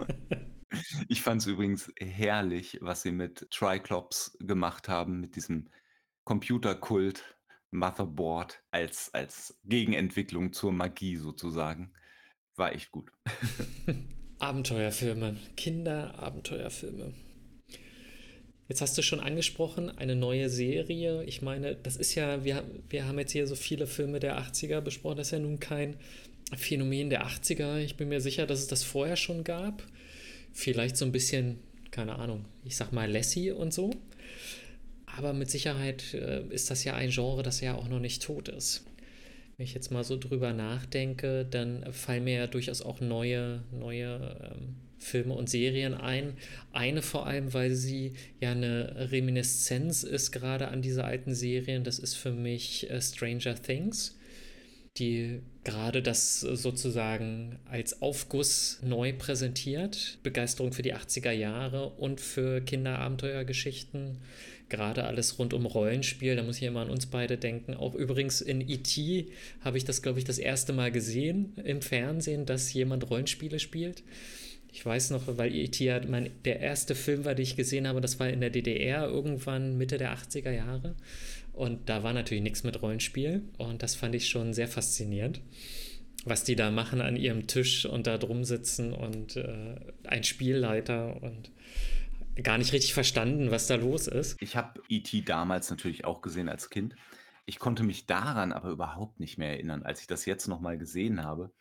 Ich 1.09 1.23
fand 1.23 1.43
es 1.43 1.47
übrigens 1.47 1.93
herrlich, 1.99 2.79
was 2.81 3.03
sie 3.03 3.13
mit 3.13 3.51
Triclops 3.51 4.37
gemacht 4.41 4.89
haben, 4.89 5.21
mit 5.21 5.37
diesem 5.37 5.69
Computerkult, 6.27 7.23
Motherboard 7.71 8.61
als 8.73 9.15
als 9.15 9.59
Gegenentwicklung 9.65 10.53
zur 10.53 10.73
Magie 10.73 11.17
sozusagen. 11.17 11.93
War 12.57 12.75
echt 12.75 12.91
gut. 12.91 13.11
Abenteuerfilme, 14.41 15.37
Kinderabenteuerfilme. 15.57 17.15
Jetzt 18.69 18.81
hast 18.81 18.99
du 18.99 19.03
schon 19.03 19.21
angesprochen, 19.21 19.97
eine 19.97 20.17
neue 20.17 20.51
Serie. 20.51 21.23
Ich 21.25 21.43
meine, 21.43 21.77
das 21.77 21.97
ist 21.97 22.17
ja, 22.17 22.45
wir, 22.45 22.65
wir 22.89 23.07
haben 23.07 23.21
jetzt 23.21 23.31
hier 23.31 23.47
so 23.47 23.55
viele 23.55 23.87
Filme 23.87 24.19
der 24.19 24.41
80er 24.41 24.81
besprochen. 24.81 25.19
Das 25.19 25.29
ist 25.29 25.33
ja 25.33 25.39
nun 25.39 25.61
kein 25.61 25.97
Phänomen 26.57 27.09
der 27.09 27.25
80er. 27.25 27.79
Ich 27.79 27.97
bin 27.97 28.09
mir 28.09 28.21
sicher, 28.21 28.47
dass 28.47 28.59
es 28.59 28.67
das 28.67 28.83
vorher 28.83 29.17
schon 29.17 29.45
gab. 29.45 29.85
Vielleicht 30.53 30.97
so 30.97 31.05
ein 31.05 31.13
bisschen, 31.13 31.61
keine 31.93 32.17
Ahnung, 32.17 32.47
ich 32.65 32.77
sag 32.77 32.91
mal 32.93 33.09
Lassie 33.09 33.53
und 33.53 33.73
so. 33.73 33.93
Aber 35.17 35.33
mit 35.33 35.51
Sicherheit 35.51 36.15
äh, 36.15 36.43
ist 36.51 36.71
das 36.71 36.85
ja 36.85 36.95
ein 36.95 37.11
Genre, 37.11 37.43
das 37.43 37.61
ja 37.61 37.75
auch 37.75 37.89
noch 37.89 38.01
nicht 38.01 38.23
tot 38.23 38.49
ist. 38.49 38.85
Wenn 39.57 39.65
ich 39.65 39.75
jetzt 39.75 39.91
mal 39.91 40.05
so 40.05 40.19
drüber 40.19 40.53
nachdenke, 40.53 41.47
dann 41.51 41.91
fallen 41.93 42.25
mir 42.25 42.35
ja 42.35 42.47
durchaus 42.47 42.83
auch 42.83 43.01
neue, 43.01 43.63
neue 43.73 44.37
ähm, 44.53 44.77
Filme 44.99 45.33
und 45.35 45.49
Serien 45.49 45.95
ein. 45.95 46.35
Eine 46.73 47.01
vor 47.01 47.27
allem, 47.27 47.55
weil 47.55 47.75
sie 47.75 48.13
ja 48.41 48.51
eine 48.51 49.11
Reminiszenz 49.11 50.03
ist 50.03 50.33
gerade 50.33 50.69
an 50.69 50.83
diese 50.83 51.05
alten 51.05 51.35
Serien. 51.35 51.85
Das 51.85 51.99
ist 51.99 52.15
für 52.15 52.33
mich 52.33 52.91
äh, 52.91 53.01
Stranger 53.01 53.55
Things. 53.55 54.19
die 54.99 55.41
gerade 55.65 56.01
das 56.01 56.41
sozusagen 56.41 57.59
als 57.65 58.01
Aufguss 58.03 58.79
neu 58.83 59.13
präsentiert. 59.13 60.19
Begeisterung 60.23 60.73
für 60.73 60.83
die 60.83 60.95
80er 60.95 61.33
Jahre 61.33 61.89
und 61.89 62.21
für 62.21 62.61
Kinderabenteuergeschichten. 62.61 64.19
Gerade 64.69 65.05
alles 65.05 65.39
rund 65.39 65.55
um 65.55 65.65
Rollenspiel, 65.65 66.35
da 66.35 66.43
muss 66.43 66.57
ich 66.57 66.65
immer 66.65 66.81
an 66.81 66.91
uns 66.91 67.07
beide 67.07 67.37
denken. 67.37 67.75
Auch 67.75 67.95
übrigens 67.95 68.41
in 68.41 68.61
E.T. 68.61 69.27
habe 69.61 69.79
ich 69.79 69.85
das, 69.85 70.03
glaube 70.03 70.19
ich, 70.19 70.25
das 70.25 70.39
erste 70.39 70.73
Mal 70.73 70.91
gesehen 70.91 71.53
im 71.65 71.83
Fernsehen, 71.83 72.47
dass 72.47 72.73
jemand 72.73 73.09
Rollenspiele 73.09 73.61
spielt. 73.61 74.03
Ich 74.73 74.85
weiß 74.85 75.11
noch, 75.11 75.23
weil 75.39 75.55
E.T. 75.55 75.85
Ja 75.85 76.01
mein, 76.07 76.31
der 76.45 76.61
erste 76.61 76.97
Film 76.97 77.25
war, 77.25 77.37
den 77.37 77.45
ich 77.45 77.57
gesehen 77.57 77.87
habe, 77.87 78.01
das 78.01 78.19
war 78.19 78.29
in 78.29 78.41
der 78.41 78.51
DDR 78.51 79.07
irgendwann 79.07 79.79
Mitte 79.79 79.99
der 79.99 80.17
80er 80.17 80.51
Jahre. 80.51 80.97
Und 81.53 81.89
da 81.89 82.03
war 82.03 82.13
natürlich 82.13 82.43
nichts 82.43 82.65
mit 82.65 82.83
Rollenspiel. 82.83 83.43
Und 83.59 83.85
das 83.85 83.95
fand 83.95 84.17
ich 84.17 84.29
schon 84.29 84.53
sehr 84.53 84.69
faszinierend, 84.69 85.41
was 86.25 86.43
die 86.43 86.57
da 86.57 86.73
machen 86.73 87.01
an 87.01 87.17
ihrem 87.17 87.47
Tisch 87.47 87.87
und 87.87 88.09
da 88.09 88.19
drum 88.19 88.45
sitzen 88.45 88.93
und 88.93 89.37
äh, 89.37 89.77
ein 90.05 90.25
Spielleiter 90.25 91.23
und 91.23 91.51
gar 92.43 92.59
nicht 92.59 92.73
richtig 92.73 92.95
verstanden, 92.95 93.51
was 93.51 93.67
da 93.67 93.77
los 93.77 94.07
ist. 94.07 94.37
Ich 94.41 94.57
habe 94.57 94.81
E.T. 94.89 95.23
damals 95.23 95.71
natürlich 95.71 96.05
auch 96.05 96.21
gesehen 96.21 96.49
als 96.49 96.71
Kind. 96.71 96.95
Ich 97.47 97.59
konnte 97.59 97.85
mich 97.85 98.07
daran 98.07 98.53
aber 98.53 98.71
überhaupt 98.71 99.21
nicht 99.21 99.39
mehr 99.39 99.51
erinnern. 99.51 99.85
Als 99.85 100.01
ich 100.01 100.07
das 100.07 100.27
jetzt 100.27 100.49
nochmal 100.49 100.79
gesehen 100.79 101.23
habe, 101.23 101.53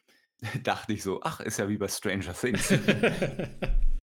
dachte 0.64 0.94
ich 0.94 1.04
so, 1.04 1.22
ach, 1.24 1.40
ist 1.40 1.60
ja 1.60 1.70
wie 1.70 1.78
bei 1.78 1.88
Stranger 1.88 2.34
Things. 2.34 2.74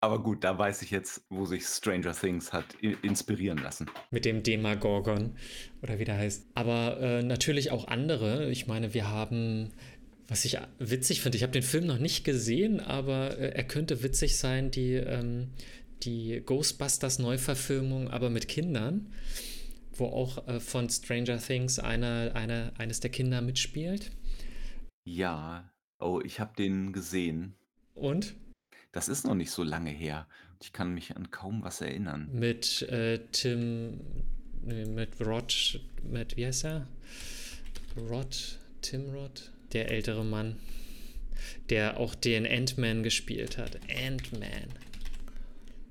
Aber 0.00 0.20
gut, 0.20 0.42
da 0.42 0.58
weiß 0.58 0.82
ich 0.82 0.90
jetzt, 0.90 1.24
wo 1.28 1.46
sich 1.46 1.64
Stranger 1.64 2.12
Things 2.12 2.52
hat 2.52 2.64
inspirieren 3.02 3.58
lassen. 3.58 3.88
Mit 4.10 4.24
dem 4.24 4.42
Demagorgon 4.42 5.36
oder 5.80 6.00
wie 6.00 6.04
der 6.04 6.16
heißt. 6.16 6.48
Aber 6.54 6.98
äh, 7.00 7.22
natürlich 7.22 7.70
auch 7.70 7.86
andere. 7.86 8.50
Ich 8.50 8.66
meine, 8.66 8.94
wir 8.94 9.08
haben, 9.08 9.70
was 10.26 10.44
ich 10.44 10.58
witzig 10.80 11.20
finde, 11.20 11.36
ich 11.36 11.44
habe 11.44 11.52
den 11.52 11.62
Film 11.62 11.86
noch 11.86 12.00
nicht 12.00 12.24
gesehen, 12.24 12.80
aber 12.80 13.38
äh, 13.38 13.50
er 13.50 13.62
könnte 13.62 14.02
witzig 14.02 14.36
sein, 14.38 14.72
die, 14.72 14.94
ähm, 14.94 15.50
die 16.02 16.42
Ghostbusters 16.44 17.18
Neuverfilmung, 17.18 18.08
aber 18.08 18.30
mit 18.30 18.48
Kindern, 18.48 19.12
wo 19.94 20.06
auch 20.06 20.46
äh, 20.48 20.60
von 20.60 20.88
Stranger 20.88 21.38
Things 21.38 21.78
einer, 21.78 22.32
einer, 22.34 22.72
eines 22.78 23.00
der 23.00 23.10
Kinder 23.10 23.40
mitspielt. 23.40 24.10
Ja, 25.04 25.70
oh, 25.98 26.20
ich 26.24 26.40
habe 26.40 26.54
den 26.56 26.92
gesehen. 26.92 27.54
Und? 27.94 28.34
Das 28.92 29.08
ist 29.08 29.24
noch 29.24 29.34
nicht 29.34 29.50
so 29.50 29.62
lange 29.62 29.90
her. 29.90 30.26
Ich 30.60 30.72
kann 30.72 30.94
mich 30.94 31.16
an 31.16 31.30
kaum 31.30 31.62
was 31.62 31.80
erinnern. 31.80 32.28
Mit 32.32 32.82
äh, 32.82 33.20
Tim, 33.32 34.00
mit 34.64 35.20
Rod, 35.20 35.80
mit, 36.04 36.36
wie 36.36 36.46
heißt 36.46 36.64
er? 36.64 36.86
Rod, 37.96 38.58
Tim 38.80 39.10
Rod, 39.10 39.50
der 39.72 39.90
ältere 39.90 40.24
Mann, 40.24 40.56
der 41.68 41.98
auch 41.98 42.14
den 42.14 42.46
Ant-Man 42.46 43.02
gespielt 43.02 43.58
hat. 43.58 43.78
Ant-Man. 43.90 44.68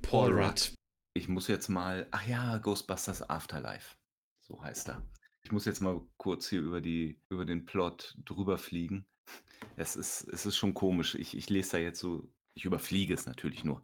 Paul 0.02 0.34
Rudd. 0.34 0.74
Ich 1.14 1.28
muss 1.28 1.48
jetzt 1.48 1.68
mal, 1.68 2.08
ach 2.12 2.26
ja, 2.26 2.58
Ghostbusters 2.58 3.30
Afterlife. 3.30 3.96
So 4.40 4.62
heißt 4.62 4.90
er. 4.90 5.02
Ich 5.44 5.52
muss 5.52 5.66
jetzt 5.66 5.82
mal 5.82 6.02
kurz 6.18 6.48
hier 6.48 6.62
über, 6.62 6.82
die, 6.82 7.20
über 7.30 7.46
den 7.46 7.66
Plot 7.66 8.16
drüber 8.26 8.58
fliegen. 8.58 9.06
Es 9.76 9.96
ist, 9.96 10.28
es 10.30 10.46
ist 10.46 10.58
schon 10.58 10.74
komisch. 10.74 11.16
Ich, 11.16 11.36
ich 11.36 11.50
lese 11.50 11.72
da 11.72 11.78
jetzt 11.78 12.00
so 12.00 12.30
ich 12.54 12.66
überfliege 12.66 13.14
es 13.14 13.26
natürlich 13.26 13.64
nur. 13.64 13.84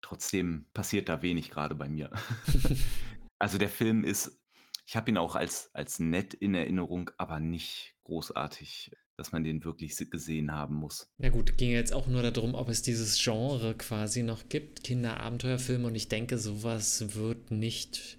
Trotzdem 0.00 0.66
passiert 0.74 1.08
da 1.08 1.22
wenig 1.22 1.50
gerade 1.50 1.74
bei 1.74 1.88
mir. 1.88 2.10
also 3.38 3.58
der 3.58 3.68
Film 3.68 4.04
ist, 4.04 4.40
ich 4.86 4.96
habe 4.96 5.10
ihn 5.10 5.16
auch 5.16 5.34
als, 5.34 5.70
als 5.74 5.98
nett 5.98 6.34
in 6.34 6.54
Erinnerung, 6.54 7.10
aber 7.16 7.40
nicht 7.40 7.94
großartig, 8.04 8.92
dass 9.16 9.32
man 9.32 9.44
den 9.44 9.64
wirklich 9.64 9.96
gesehen 10.10 10.52
haben 10.52 10.74
muss. 10.74 11.08
Na 11.18 11.28
gut, 11.28 11.56
ging 11.56 11.70
jetzt 11.70 11.92
auch 11.92 12.06
nur 12.06 12.22
darum, 12.22 12.54
ob 12.54 12.68
es 12.68 12.82
dieses 12.82 13.22
Genre 13.22 13.74
quasi 13.74 14.22
noch 14.22 14.48
gibt, 14.48 14.82
Kinderabenteuerfilme. 14.84 15.86
Und 15.86 15.94
ich 15.94 16.08
denke, 16.08 16.38
sowas 16.38 17.14
wird 17.14 17.50
nicht, 17.50 18.18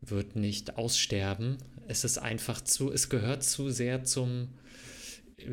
wird 0.00 0.36
nicht 0.36 0.76
aussterben. 0.76 1.58
Es 1.86 2.04
ist 2.04 2.18
einfach 2.18 2.60
zu, 2.60 2.92
es 2.92 3.08
gehört 3.08 3.44
zu 3.44 3.70
sehr 3.70 4.04
zum 4.04 4.48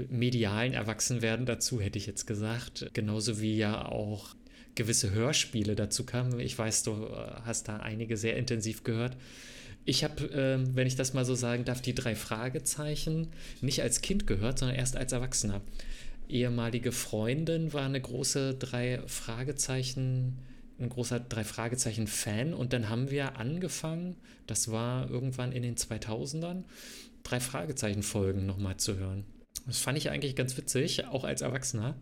medialen 0.10 0.73
Erwachsenwerden 0.73 1.45
dazu, 1.45 1.80
hätte 1.80 1.99
ich 1.99 2.08
jetzt 2.08 2.25
gesagt. 2.25 2.89
Genauso 2.93 3.39
wie 3.39 3.56
ja 3.56 3.86
auch 3.86 4.36
gewisse 4.73 5.12
Hörspiele 5.12 5.75
dazu 5.75 6.06
kamen. 6.06 6.39
Ich 6.39 6.58
weiß, 6.58 6.84
du 6.84 6.91
äh, 6.91 7.32
hast 7.45 7.67
da 7.67 7.78
einige 7.78 8.17
sehr 8.17 8.36
intensiv 8.36 8.84
gehört. 8.84 9.15
Ich 9.86 10.04
habe, 10.04 10.24
äh, 10.32 10.76
wenn 10.76 10.88
ich 10.88 10.95
das 10.95 11.13
mal 11.13 11.26
so 11.26 11.36
sagen 11.36 11.63
darf, 11.63 11.82
die 11.82 11.93
drei 11.93 12.15
Fragezeichen 12.15 13.28
nicht 13.62 13.82
als 13.82 14.02
Kind 14.02 14.26
gehört, 14.26 14.60
sondern 14.60 14.78
erst 14.78 14.98
als 14.98 15.12
Erwachsener. 15.12 15.62
Ehemalige 16.28 16.91
Freundin 16.91 17.71
war 17.71 17.86
eine 17.86 18.02
große 18.02 18.56
drei 18.56 19.02
Fragezeichen, 19.06 20.39
ein 20.80 20.89
großer 20.89 21.19
drei 21.19 21.43
Fragezeichen 21.43 22.08
Fan 22.08 22.56
und 22.56 22.74
dann 22.74 22.89
haben 22.89 23.12
wir 23.12 23.38
angefangen, 23.38 24.15
das 24.48 24.71
war 24.71 25.10
irgendwann 25.10 25.52
in 25.52 25.62
den 25.62 25.76
2000ern, 25.76 26.63
drei 27.24 27.39
Fragezeichen 27.39 28.02
Folgen 28.02 28.48
nochmal 28.48 28.78
zu 28.78 28.98
hören. 28.98 29.24
Das 29.67 29.80
fand 29.80 30.00
ich 30.00 30.10
eigentlich 30.10 30.36
ganz 30.36 30.58
witzig, 30.58 31.06
auch 31.06 31.24
als 31.24 31.41
Erwachsener. 31.41 31.95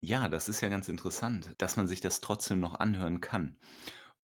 Ja, 0.00 0.28
das 0.28 0.48
ist 0.48 0.60
ja 0.60 0.68
ganz 0.68 0.88
interessant, 0.88 1.50
dass 1.58 1.76
man 1.76 1.86
sich 1.86 2.00
das 2.00 2.20
trotzdem 2.20 2.60
noch 2.60 2.74
anhören 2.74 3.20
kann. 3.20 3.56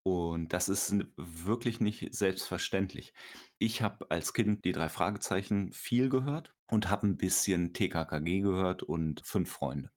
Und 0.02 0.52
das 0.52 0.68
ist 0.68 0.94
wirklich 1.16 1.80
nicht 1.80 2.14
selbstverständlich. 2.14 3.12
Ich 3.58 3.82
habe 3.82 4.10
als 4.10 4.32
Kind 4.32 4.64
die 4.64 4.72
drei 4.72 4.88
Fragezeichen 4.88 5.72
viel 5.72 6.08
gehört 6.08 6.54
und 6.66 6.88
habe 6.88 7.06
ein 7.06 7.16
bisschen 7.18 7.74
TKKG 7.74 8.40
gehört 8.40 8.82
und 8.82 9.20
fünf 9.24 9.50
Freunde. 9.50 9.90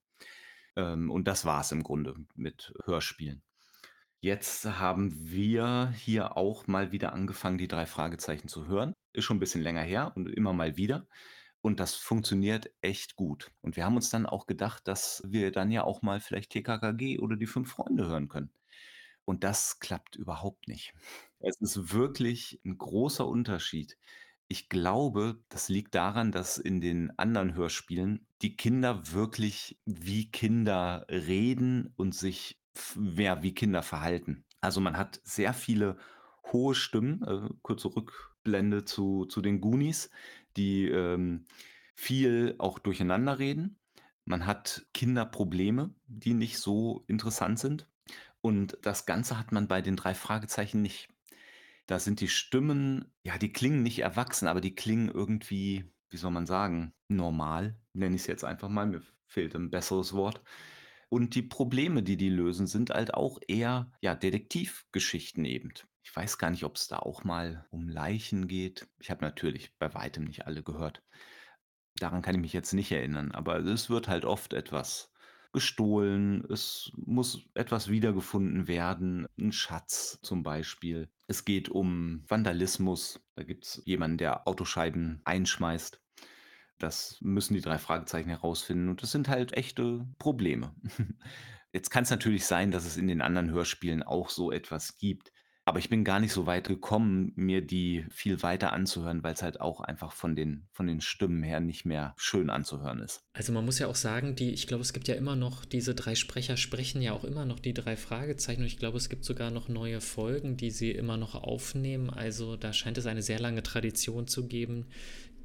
Ähm, 0.76 1.10
und 1.10 1.28
das 1.28 1.46
war 1.46 1.62
es 1.62 1.72
im 1.72 1.84
Grunde 1.84 2.16
mit 2.36 2.74
Hörspielen. 2.86 3.44
Jetzt 4.20 4.66
haben 4.66 5.14
wir 5.20 5.94
hier 5.98 6.38
auch 6.38 6.68
mal 6.68 6.92
wieder 6.92 7.14
angefangen, 7.14 7.58
die 7.58 7.68
drei 7.68 7.86
Fragezeichen 7.86 8.48
zu 8.48 8.68
hören. 8.68 8.94
Ist 9.14 9.26
schon 9.26 9.38
ein 9.38 9.42
bisschen 9.42 9.62
länger 9.62 9.82
her 9.82 10.14
und 10.16 10.28
immer 10.28 10.54
mal 10.54 10.78
wieder. 10.78 11.08
Und 11.62 11.80
das 11.80 11.96
funktioniert 11.96 12.72
echt 12.82 13.16
gut. 13.16 13.52
Und 13.62 13.76
wir 13.78 13.86
haben 13.86 13.96
uns 13.96 14.10
dann 14.10 14.26
auch 14.26 14.48
gedacht, 14.48 14.88
dass 14.88 15.24
wir 15.26 15.52
dann 15.52 15.72
ja 15.72 15.84
auch 15.84 16.02
mal 16.02 16.20
vielleicht 16.20 16.52
TKKG 16.52 17.20
oder 17.20 17.36
die 17.36 17.48
fünf 17.48 17.72
Freunde 17.72 18.08
hören 18.08 18.28
können. 18.28 18.52
Und 19.26 19.44
das 19.44 19.80
klappt 19.80 20.16
überhaupt 20.16 20.68
nicht. 20.68 20.94
Es 21.40 21.60
ist 21.60 21.94
wirklich 21.94 22.60
ein 22.66 22.78
großer 22.78 23.28
Unterschied. 23.28 23.98
Ich 24.48 24.70
glaube, 24.70 25.42
das 25.50 25.70
liegt 25.70 25.96
daran, 25.96 26.32
dass 26.32 26.58
in 26.58 26.82
den 26.82 27.18
anderen 27.18 27.56
Hörspielen 27.56 28.28
die 28.42 28.56
Kinder 28.56 29.12
wirklich 29.12 29.80
wie 29.86 30.30
Kinder 30.30 31.06
reden 31.10 31.94
und 31.96 32.14
sich 32.14 32.60
mehr 32.96 33.44
wie 33.44 33.54
Kinder 33.54 33.84
verhalten. 33.84 34.46
Also 34.62 34.82
man 34.82 34.98
hat 34.98 35.22
sehr 35.24 35.54
viele 35.54 35.98
hohe 36.52 36.76
Stimmen, 36.76 37.24
äh, 37.24 37.50
kurze 37.62 37.96
Rückblende 37.96 38.86
zu, 38.86 39.26
zu 39.26 39.42
den 39.42 39.62
Goonies, 39.62 40.10
die 40.58 40.88
ähm, 40.88 41.46
viel 41.96 42.56
auch 42.60 42.80
durcheinander 42.80 43.40
reden. 43.40 43.80
Man 44.26 44.46
hat 44.46 44.86
Kinderprobleme, 44.94 45.94
die 46.08 46.34
nicht 46.34 46.60
so 46.60 47.04
interessant 47.08 47.60
sind. 47.60 47.88
Und 48.44 48.78
das 48.82 49.06
Ganze 49.06 49.40
hat 49.40 49.54
man 49.54 49.70
bei 49.70 49.82
den 49.82 49.96
drei 49.96 50.14
Fragezeichen 50.14 50.82
nicht. 50.82 51.08
Da 51.88 51.98
sind 51.98 52.20
die 52.20 52.28
Stimmen, 52.28 53.10
ja, 53.24 53.38
die 53.38 53.54
klingen 53.54 53.84
nicht 53.84 54.00
erwachsen, 54.00 54.50
aber 54.50 54.60
die 54.60 54.76
klingen 54.76 55.08
irgendwie, 55.08 55.90
wie 56.10 56.18
soll 56.18 56.32
man 56.32 56.46
sagen, 56.46 56.94
normal, 57.08 57.80
nenne 57.94 58.16
ich 58.16 58.24
es 58.24 58.28
jetzt 58.28 58.44
einfach 58.44 58.68
mal, 58.68 58.86
mir 58.86 59.02
fehlt 59.28 59.56
ein 59.56 59.72
besseres 59.72 60.12
Wort. 60.12 60.44
Und 61.08 61.36
die 61.36 61.42
Probleme, 61.42 62.04
die 62.04 62.18
die 62.18 62.30
lösen, 62.30 62.68
sind 62.68 62.90
halt 62.90 63.14
auch 63.14 63.40
eher, 63.48 63.90
ja, 64.02 64.14
Detektivgeschichten 64.14 65.46
eben. 65.46 65.72
Ich 66.04 66.14
weiß 66.14 66.38
gar 66.38 66.50
nicht, 66.50 66.66
ob 66.66 66.76
es 66.76 66.90
da 66.90 66.98
auch 66.98 67.24
mal 67.24 67.66
um 67.72 67.88
Leichen 67.88 68.50
geht. 68.50 68.90
Ich 69.00 69.10
habe 69.10 69.24
natürlich 69.24 69.74
bei 69.80 69.94
weitem 69.94 70.26
nicht 70.26 70.48
alle 70.48 70.64
gehört. 70.64 71.02
Daran 71.96 72.22
kann 72.22 72.36
ich 72.36 72.42
mich 72.42 72.54
jetzt 72.54 72.74
nicht 72.74 72.92
erinnern, 72.92 73.32
aber 73.32 73.60
es 73.60 73.90
wird 73.90 74.10
halt 74.10 74.26
oft 74.26 74.52
etwas 74.52 75.13
gestohlen, 75.54 76.44
es 76.52 76.92
muss 76.96 77.48
etwas 77.54 77.90
wiedergefunden 77.90 78.68
werden, 78.68 79.28
ein 79.40 79.52
Schatz 79.52 80.20
zum 80.22 80.44
Beispiel. 80.44 81.10
Es 81.28 81.46
geht 81.46 81.70
um 81.70 82.24
Vandalismus, 82.28 83.22
da 83.36 83.44
gibt 83.44 83.66
es 83.66 83.82
jemanden, 83.86 84.18
der 84.18 84.48
Autoscheiben 84.48 85.22
einschmeißt. 85.24 86.00
Das 86.80 87.18
müssen 87.22 87.54
die 87.54 87.62
drei 87.62 87.78
Fragezeichen 87.78 88.30
herausfinden 88.30 88.90
und 88.90 89.02
das 89.02 89.12
sind 89.12 89.30
halt 89.30 89.54
echte 89.54 90.08
Probleme. 90.20 90.76
Jetzt 91.72 91.90
kann 91.90 92.04
es 92.04 92.12
natürlich 92.12 92.46
sein, 92.46 92.70
dass 92.72 92.86
es 92.86 92.98
in 92.98 93.08
den 93.08 93.22
anderen 93.22 93.52
Hörspielen 93.52 94.04
auch 94.04 94.30
so 94.30 94.52
etwas 94.52 94.98
gibt, 94.98 95.32
Aber 95.66 95.80
ich 95.80 95.90
bin 95.90 96.04
gar 96.04 96.20
nicht 96.20 96.34
so 96.34 96.46
weit 96.46 96.68
gekommen, 96.68 97.32
mir 97.36 97.66
die 97.66 98.06
viel 98.10 98.44
weiter 98.44 98.74
anzuhören, 98.74 99.24
weil's 99.24 99.42
halt 99.42 99.62
auch 99.62 99.80
einfach 99.80 100.12
von 100.12 100.36
den 100.36 100.68
von 100.72 100.88
den 100.88 101.00
Stimmen 101.00 101.42
her 101.42 101.62
nicht 101.62 101.86
mehr 101.86 102.14
schön 102.18 102.50
anzuhören 102.50 103.00
ist. 103.00 103.24
Also, 103.32 103.54
man 103.54 103.64
muss 103.64 103.80
ja 103.80 103.88
auch 103.88 103.96
sagen, 103.96 104.36
die 104.36 104.52
ich 104.52 104.68
glaube, 104.68 104.82
es 104.82 104.92
gibt 104.92 105.08
ja 105.08 105.16
immer 105.16 105.38
noch 105.38 105.64
diese 105.64 105.96
3 105.96 106.16
Sprecher 106.16 106.58
sprechen 106.58 107.02
ja 107.02 107.14
auch 107.14 107.24
immer 107.24 107.46
noch 107.46 107.60
die 107.60 107.74
3 107.74 107.96
Fragezeichen 107.96 108.62
und 108.62 108.68
ich 108.68 108.78
glaube, 108.78 108.98
es 108.98 109.08
gibt 109.08 109.24
sogar 109.24 109.52
noch 109.52 109.70
neue 109.70 110.02
Folgen, 110.02 110.58
die 110.58 110.70
sie 110.70 110.92
immer 110.92 111.16
noch 111.16 111.36
aufnehmen. 111.36 112.10
Also, 112.10 112.58
da 112.58 112.74
scheint 112.74 112.98
es 112.98 113.06
eine 113.06 113.22
sehr 113.22 113.40
lange 113.40 113.64
Tradition 113.64 114.28
zu 114.28 114.48
geben, 114.48 114.88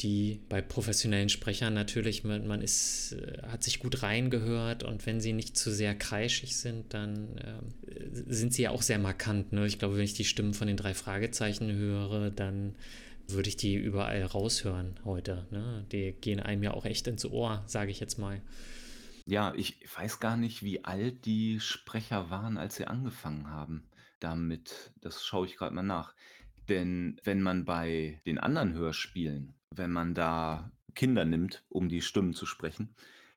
die 0.00 0.40
bei 0.48 0.61
professionellen 0.62 1.28
Sprechern 1.28 1.74
natürlich 1.74 2.24
man 2.24 2.62
ist 2.62 3.12
äh, 3.12 3.42
hat 3.48 3.62
sich 3.62 3.80
gut 3.80 4.02
reingehört 4.02 4.84
und 4.84 5.06
wenn 5.06 5.20
sie 5.20 5.32
nicht 5.32 5.56
zu 5.56 5.72
sehr 5.72 5.94
kreischig 5.94 6.56
sind, 6.56 6.94
dann, 6.94 7.40
ähm, 7.44 8.24
sind 8.28 8.54
sie 8.54 8.62
ja 8.62 8.70
auch 8.70 8.82
sehr 8.82 8.98
markant, 8.98 9.52
ne? 9.52 9.66
Ich 9.66 9.78
glaube, 9.78 9.96
wenn 9.96 10.04
ich 10.04 10.14
die 10.14 10.24
Stimmen 10.24 10.54
von 10.54 10.68
den 10.68 10.76
3 10.76 10.94
Fragezeichen 10.94 11.72
höre, 11.72 12.30
dann 12.30 12.76
würde 13.26 13.48
ich 13.48 13.56
die 13.56 13.74
überall 13.74 14.22
raushören 14.22 14.98
heute, 15.04 15.46
ne? 15.50 15.84
Die 15.92 16.12
gehen 16.12 16.40
einem 16.40 16.62
ja 16.62 16.74
auch 16.74 16.84
echt 16.84 17.06
ins 17.06 17.24
Ohr, 17.24 17.62
sage 17.66 17.90
ich 17.90 18.00
jetzt 18.00 18.18
mal. 18.18 18.40
Ja, 19.26 19.52
ich 19.54 19.76
weiß 19.94 20.20
gar 20.20 20.37
nicht, 20.37 20.62
wie 20.62 20.84
alt 20.84 21.26
die 21.26 21.61
Sprecher 21.61 22.30
waren, 22.30 22.56
als 22.56 22.76
sie 22.76 22.87
angefangen 22.87 23.50
haben 23.50 23.84
damit. 24.20 24.92
Das 25.00 25.24
schaue 25.24 25.46
ich 25.46 25.56
grad 25.56 25.72
mal 25.72 25.82
nach. 25.82 26.14
Denn 26.68 27.20
wenn 27.24 27.42
man 27.42 27.64
bei 27.64 28.20
den 28.26 28.38
anderen 28.38 28.74
Hörspielen 28.74 29.54
wenn 29.70 29.92
man 29.92 30.14
da 30.14 30.72
Kinder 30.94 31.24
nimmt, 31.24 31.64
um 31.68 31.88
die 31.88 32.02
Stimmen 32.02 32.35
zu 32.35 32.46
sprechen, 32.46 32.94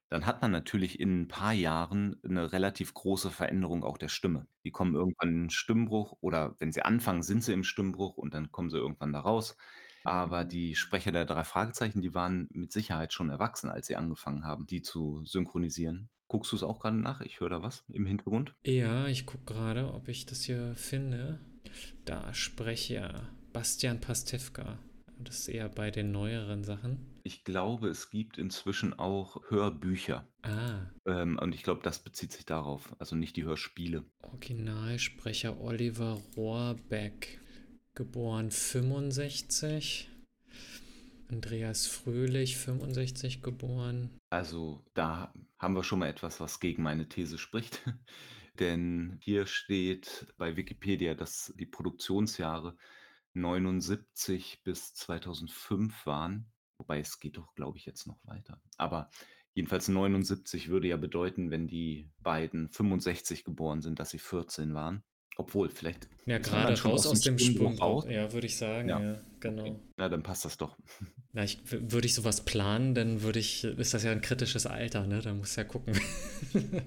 dann 0.10 0.26
hat 0.26 0.42
man 0.42 0.52
natürlich 0.52 1.00
in 1.00 1.24
'n 1.26 1.28
paar 1.30 1.54
Jahren 1.54 2.18
'ne 2.24 2.52
relativ 2.52 2.94
große 2.94 3.32
Veränderung 3.32 3.84
auch 3.84 3.98
der 3.98 4.10
Stimme. 4.10 4.48
Die 4.66 4.72
kommen 4.72 4.96
irgendwann 4.96 5.30
in 5.30 5.44
'n 5.46 5.50
Stimmbruch 5.52 6.18
oder 6.22 6.56
wenn 6.60 6.72
sie 6.74 6.82
anfangen, 6.84 7.24
sind 7.24 7.44
sie 7.44 7.54
im 7.54 7.64
Stimmbruch 7.64 8.18
und 8.18 8.34
dann 8.34 8.52
kommen 8.52 8.70
sie 8.70 8.78
irgendwann 8.78 9.14
da 9.14 9.22
raus. 9.22 9.56
Aber 10.04 10.44
die 10.46 10.76
Sprecher 10.76 11.12
der 11.12 11.26
3 11.26 11.44
Fragezeichen, 11.44 12.02
die 12.02 12.14
waren 12.16 12.50
mit 12.52 12.72
Sicherheit 12.74 13.14
schon 13.14 13.30
erwachsen, 13.30 13.70
als 13.70 13.88
sie 13.88 13.96
angefangen 13.96 14.46
haben, 14.46 14.66
die 14.66 14.82
zu 14.82 15.24
synchronisieren. 15.26 16.10
Guckst 16.28 16.52
du's 16.54 16.64
auch 16.64 16.80
grade 16.80 16.98
nach? 16.98 17.22
Ich 17.22 17.40
höre 17.40 17.50
da 17.50 17.62
was 17.64 17.86
im 17.90 18.06
Hintergrund. 18.06 18.56
Ja, 18.66 19.08
ich 19.08 19.26
gucke 19.26 19.46
grade, 19.46 19.92
ob 19.92 20.08
ich 20.08 20.28
das 20.28 20.44
hier 20.44 20.76
finde. 20.76 21.40
Da 22.06 22.32
Sprecher 22.34 23.28
Bastian 23.54 24.00
Pastewka. 24.02 24.78
Das 25.24 25.40
ist 25.40 25.48
eher 25.48 25.70
bei 25.70 25.92
den 25.92 26.12
neueren 26.12 26.64
Sachen. 26.64 27.20
Ich 27.24 27.44
glaube, 27.44 27.90
es 27.90 28.10
gibt 28.10 28.38
inzwischen 28.38 28.98
auch 28.98 29.42
Hörbücher. 29.50 30.28
Ah. 30.42 30.88
Ähm, 31.06 31.38
und 31.40 31.54
ich 31.54 31.64
glaube, 31.64 31.82
das 31.84 32.04
bezieht 32.04 32.32
sich 32.32 32.46
darauf, 32.46 32.96
also 33.00 33.16
nicht 33.16 33.36
die 33.36 33.44
Hörspiele. 33.44 34.04
Originalsprecher 34.24 35.60
Oliver 35.60 36.20
Rohrbeck, 36.36 37.40
geboren 37.94 38.52
65. 38.52 40.10
Andreas 41.30 41.88
Fröhlich, 41.88 42.58
65 42.58 43.42
geboren. 43.42 44.10
Also, 44.30 44.84
da 44.94 45.34
haben 45.60 45.76
wir 45.76 45.84
schon 45.84 46.00
mal 46.00 46.10
etwas, 46.10 46.40
was 46.40 46.60
gegen 46.60 46.84
meine 46.84 47.08
These 47.08 47.38
spricht. 47.38 47.82
Denn 48.60 49.18
hier 49.22 49.46
steht 49.46 50.28
bei 50.38 50.58
Wikipedia, 50.58 51.14
dass 51.14 51.54
die 51.58 51.66
Produktionsjahre 51.66 52.76
79 53.34 54.62
bis 54.64 54.94
2005 54.94 56.06
waren. 56.06 56.52
Wobei 56.78 57.00
es 57.00 57.20
geht 57.20 57.38
doch, 57.38 57.54
glaube 57.56 57.78
ich, 57.78 57.86
jetzt 57.86 58.08
noch 58.08 58.20
weiter. 58.26 58.60
Aber 58.78 59.10
jedenfalls 59.54 59.88
79 59.88 60.70
würde 60.70 60.88
ja 60.88 60.98
bedeuten, 60.98 61.52
wenn 61.52 61.68
die 61.68 62.10
beiden 62.20 62.70
65 62.70 63.44
geboren 63.44 63.82
sind, 63.82 64.00
dass 64.00 64.10
sie 64.10 64.20
14 64.20 64.74
waren. 64.74 65.04
Obwohl, 65.38 65.70
vielleicht 65.70 66.10
Ja, 66.26 66.44
schon 66.44 66.92
raus 66.92 67.08
aus 67.08 67.20
aus'm 67.22 67.24
dem 67.24 67.40
Stimmbruch. 67.40 67.80
raus. 67.82 68.06
Ja, 68.10 68.34
würde 68.34 68.48
ich 68.48 68.58
sagen, 68.58 68.90
Ja, 68.90 69.00
ja, 69.00 69.12
okay. 69.14 69.22
genau. 69.40 69.80
Na, 69.98 70.10
dann 70.10 70.24
passt 70.24 70.44
das 70.46 70.58
doch. 70.58 70.78
Na, 71.34 71.44
ich 71.46 71.60
würde 71.72 72.06
ich 72.06 72.14
so 72.14 72.26
was 72.26 72.44
planen, 72.44 72.94
dann 72.94 73.22
würde 73.22 73.40
ich 73.40 73.64
ist 73.64 73.94
das 73.94 74.04
ja 74.04 74.12
'n 74.12 74.22
kritisches 74.22 74.66
Alter, 74.66 75.08
ne? 75.08 75.22
Da 75.22 75.34
musst 75.34 75.56
du 75.56 75.62
ja 75.62 75.66
gucken. 75.68 75.94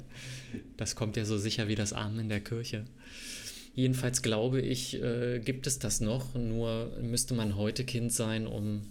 Das 0.76 0.94
kommt 0.94 1.16
ja 1.16 1.24
so 1.24 1.36
sicher 1.38 1.66
wie 1.68 1.74
das 1.74 1.92
Amen 1.92 2.20
in 2.20 2.28
der 2.28 2.40
Kirche. 2.40 2.84
Jedenfalls 3.74 4.22
glaube 4.22 4.60
ich, 4.60 5.02
äh, 5.02 5.40
gibt 5.40 5.66
es 5.66 5.78
das 5.78 6.00
noch, 6.00 6.34
nur 6.34 6.96
müsste 7.02 7.34
man 7.34 7.56
heute 7.56 7.84
Kind 7.84 8.12
sein, 8.12 8.46
um 8.46 8.82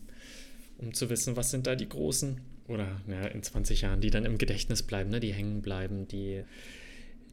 um 0.77 0.93
zu 0.93 1.09
wissen, 1.09 1.35
was 1.35 1.51
sind 1.51 1.67
da 1.67 1.75
die 1.75 1.87
großen. 1.87 2.41
Oder, 2.67 3.01
ja, 3.07 3.25
in 3.27 3.43
20 3.43 3.81
Jahren, 3.81 4.01
die 4.01 4.09
dann 4.09 4.25
im 4.25 4.37
Gedächtnis 4.37 4.83
bleiben, 4.83 5.09
ne, 5.09 5.19
die 5.19 5.33
hängen 5.33 5.61
bleiben, 5.61 6.07
die 6.07 6.43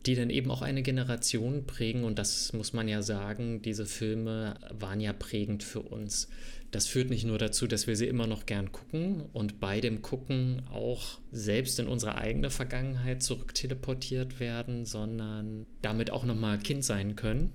die 0.06 0.14
dann 0.14 0.30
eben 0.30 0.50
auch 0.50 0.62
eine 0.62 0.82
Generation 0.82 1.66
prägen 1.66 2.04
und 2.04 2.18
das 2.18 2.52
muss 2.52 2.72
man 2.72 2.88
ja 2.88 3.02
sagen, 3.02 3.60
diese 3.62 3.84
Filme 3.84 4.54
waren 4.70 5.00
ja 5.00 5.12
prägend 5.12 5.62
für 5.62 5.80
uns. 5.80 6.28
Das 6.70 6.86
führt 6.86 7.10
nicht 7.10 7.24
nur 7.24 7.36
dazu, 7.36 7.66
dass 7.66 7.86
wir 7.86 7.96
sie 7.96 8.06
immer 8.06 8.28
noch 8.28 8.46
gern 8.46 8.70
gucken 8.70 9.24
und 9.32 9.58
bei 9.58 9.80
dem 9.80 10.02
Gucken 10.02 10.62
auch 10.70 11.18
selbst 11.32 11.80
in 11.80 11.88
unsere 11.88 12.16
eigene 12.16 12.48
Vergangenheit 12.48 13.22
zurückteleportiert 13.22 14.38
werden, 14.38 14.84
sondern 14.86 15.66
damit 15.82 16.10
auch 16.10 16.24
noch 16.24 16.36
mal 16.36 16.58
Kind 16.58 16.84
sein 16.84 17.16
können. 17.16 17.52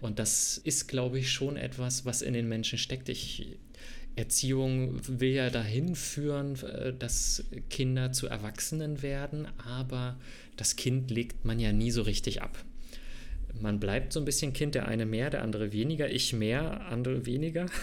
Und 0.00 0.18
das 0.18 0.58
ist, 0.58 0.88
glaube 0.88 1.18
ich, 1.18 1.30
schon 1.30 1.56
etwas, 1.56 2.04
was 2.04 2.22
in 2.22 2.32
den 2.32 2.48
Menschen 2.48 2.78
steckt. 2.78 3.08
Ich 3.08 3.58
Erziehung 4.16 5.00
will 5.08 5.30
ja 5.32 5.50
dahin 5.50 5.96
führen, 5.96 6.56
äh, 6.64 6.92
dass 6.96 7.44
Kinder 7.70 8.12
zu 8.12 8.26
Erwachsenen 8.28 9.02
werden, 9.02 9.46
aber 9.58 10.16
das 10.56 10.76
Kind 10.76 11.10
legt 11.10 11.44
man 11.44 11.58
ja 11.58 11.72
nie 11.72 11.90
so 11.90 12.02
richtig 12.02 12.42
ab. 12.42 12.64
Man 13.60 13.80
bleibt 13.80 14.12
so 14.12 14.20
'n 14.20 14.24
bisschen 14.24 14.52
Kind, 14.52 14.74
der 14.74 14.88
eine 14.88 15.06
mehr, 15.06 15.30
der 15.30 15.42
andere 15.42 15.72
weniger. 15.72 16.10
Ich 16.10 16.32
mehr, 16.32 16.86
andere 16.88 17.26
weniger. 17.26 17.66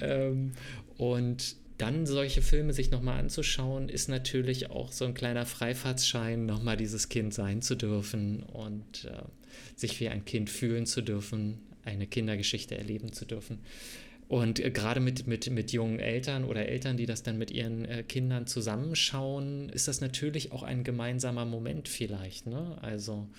Ähm, 0.00 0.52
und 0.98 1.56
dann 1.78 2.06
solche 2.06 2.42
Filme 2.42 2.72
sich 2.72 2.90
noch 2.90 3.02
mal 3.02 3.18
anzuschauen, 3.18 3.88
ist 3.88 4.08
natürlich 4.08 4.70
auch 4.70 4.92
so 4.92 5.04
'n 5.04 5.14
kleiner 5.14 5.46
Freifahrtsschein, 5.46 6.46
noch 6.46 6.62
mal 6.62 6.76
dieses 6.76 7.08
Kind 7.08 7.34
sein 7.34 7.62
zu 7.62 7.76
dürfen 7.76 8.42
und, 8.44 9.04
äh, 9.04 9.22
sich 9.76 10.00
wie 10.00 10.08
ein 10.08 10.24
Kind 10.24 10.50
fühlen 10.50 10.86
zu 10.86 11.02
dürfen, 11.02 11.58
eine 11.84 12.06
Kindergeschichte 12.06 12.76
erleben 12.76 13.12
zu 13.12 13.24
dürfen. 13.26 13.58
Und, 14.28 14.58
äh, 14.60 14.70
grade 14.70 15.00
mit 15.00 15.26
mit 15.26 15.48
mit 15.50 15.72
jungen 15.72 16.00
Eltern 16.00 16.44
oder 16.44 16.66
Eltern, 16.68 16.96
die 16.96 17.06
das 17.06 17.22
dann 17.22 17.38
mit 17.38 17.50
ihren, 17.50 17.84
äh, 17.84 18.02
Kindern 18.02 18.46
zusammenschauen, 18.46 19.68
ist 19.68 19.88
das 19.88 20.00
natürlich 20.00 20.52
auch 20.52 20.62
ein 20.62 20.84
gemeinsamer 20.84 21.44
Moment 21.44 21.88
vielleicht, 21.88 22.46
ne? 22.46 22.78
Also, 22.82 23.30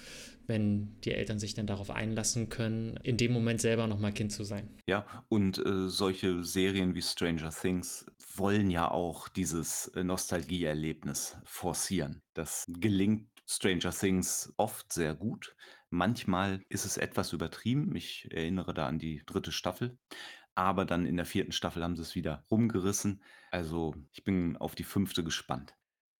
wenn 0.48 1.00
die 1.02 1.12
Eltern 1.14 1.40
sich 1.40 1.54
dann 1.54 1.68
darauf 1.68 1.90
einlassen 1.90 2.50
können, 2.50 2.98
in 3.04 3.18
dem 3.18 3.34
Moment 3.34 3.60
selber 3.62 3.88
noch 3.88 4.00
mal 4.00 4.14
Kind 4.14 4.32
zu 4.32 4.44
sein. 4.46 4.70
Ja, 4.90 5.06
und, 5.28 5.58
äh, 5.60 5.90
solche 5.90 6.44
Serien 6.46 6.96
wie 6.96 7.02
Stranger 7.02 7.50
Things 7.50 8.06
wollen 8.36 8.70
ja 8.72 8.90
auch 8.90 9.28
dieses, 9.28 9.88
äh, 9.90 10.04
Nostalgieerlebnis 10.04 11.38
forcieren. 11.44 12.22
Das 12.34 12.66
gelingt 12.70 13.28
Stranger 13.50 13.92
Things 13.92 14.54
oft 14.58 14.94
sehr 14.94 15.14
gut. 15.16 15.56
Manchmal 15.90 16.64
ist 16.70 16.86
es 16.86 16.98
etwas 16.98 17.34
übertrieben. 17.34 17.96
Ich 17.96 18.28
erinnere 18.32 18.74
da 18.74 18.88
an 18.88 19.00
die 19.00 19.24
3. 19.26 19.52
Staffel. 19.52 19.98
Aber 20.58 20.86
dann 20.86 21.06
in 21.06 21.18
der 21.18 21.28
4. 21.28 21.52
Staffel 21.52 21.84
haben 21.84 21.96
sie's 21.96 22.16
wieder 22.16 22.44
rumgerissen. 22.50 23.22
Also, 23.52 23.94
ich 24.12 24.24
bin 24.24 24.58
auf 24.58 24.74
die 24.74 24.84
5. 24.84 25.14
gespannt. 25.24 25.76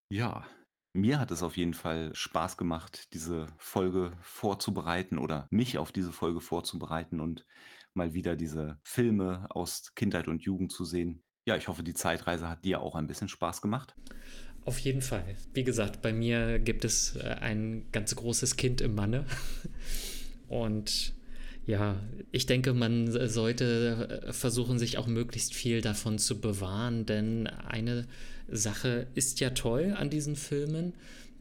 Ja, 0.10 0.46
mir 0.94 1.20
hat 1.20 1.32
es 1.32 1.42
auf 1.42 1.58
jeden 1.58 1.74
Fall 1.74 2.14
Spaß 2.14 2.56
gemacht, 2.56 3.14
diese 3.14 3.48
Folge 3.58 4.12
vorzubereiten 4.22 5.18
oder 5.18 5.48
mich 5.50 5.80
auf 5.80 5.92
diese 5.92 6.12
Folge 6.12 6.40
vorzubereiten 6.40 7.20
und 7.20 7.48
mal 7.96 8.14
wieder 8.14 8.36
diese 8.36 8.80
Filme 8.84 9.48
aus 9.50 9.96
Kindheit 9.96 10.28
und 10.28 10.44
Jugend 10.44 10.72
zu 10.72 10.86
sehen. 10.86 11.24
Ja, 11.48 11.58
ich 11.58 11.68
hoffe, 11.68 11.82
die 11.82 11.96
Zeitreise 11.96 12.48
hat 12.48 12.64
dir 12.64 12.82
auch 12.82 12.94
ein 12.94 13.08
bisschen 13.08 13.30
Spaß 13.30 13.64
gemacht. 13.64 13.96
Auf 14.66 14.78
jeden 14.78 15.02
Fall. 15.02 15.36
Wie 15.54 15.64
gesagt, 15.64 16.04
bei 16.04 16.14
mir 16.14 16.60
gibt 16.60 16.86
es, 16.86 17.16
äh, 17.16 17.38
ein 17.40 17.88
ganz 17.92 18.16
großes 18.16 18.56
Kind 18.56 18.82
im 18.82 18.94
Manne. 18.94 19.26
Und 20.48 21.17
ja, 21.68 22.02
ich 22.32 22.46
denke, 22.46 22.74
man 22.74 23.12
sollte, 23.30 24.24
äh, 24.28 24.34
versuchen, 24.34 24.80
sich 24.80 24.98
auch 24.98 25.08
möglichst 25.08 25.54
viel 25.54 25.82
davon 25.82 26.18
zu 26.18 26.40
bewahren, 26.40 27.06
denn 27.06 27.48
eine 27.48 28.08
Sache 28.50 29.08
ist 29.16 29.42
ja 29.42 29.50
toll 29.52 29.94
an 29.98 30.10
diesen 30.10 30.38
Filmen, 30.38 30.94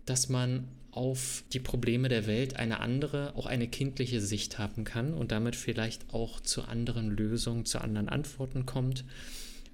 dass 0.04 0.28
man 0.28 0.64
auf 0.90 1.44
die 1.52 1.60
Probleme 1.60 2.08
der 2.08 2.26
Welt 2.26 2.56
eine 2.56 2.80
andere, 2.80 3.36
auch 3.36 3.46
eine 3.46 3.68
kindliche 3.68 4.20
Sicht 4.20 4.58
haben 4.58 4.84
kann 4.84 5.14
und 5.14 5.30
damit 5.30 5.54
vielleicht 5.54 6.12
auch 6.12 6.40
zu 6.40 6.62
anderen 6.62 7.10
Lösungen, 7.10 7.64
zu 7.64 7.80
anderen 7.80 8.08
Antworten 8.08 8.66
kommt 8.66 9.04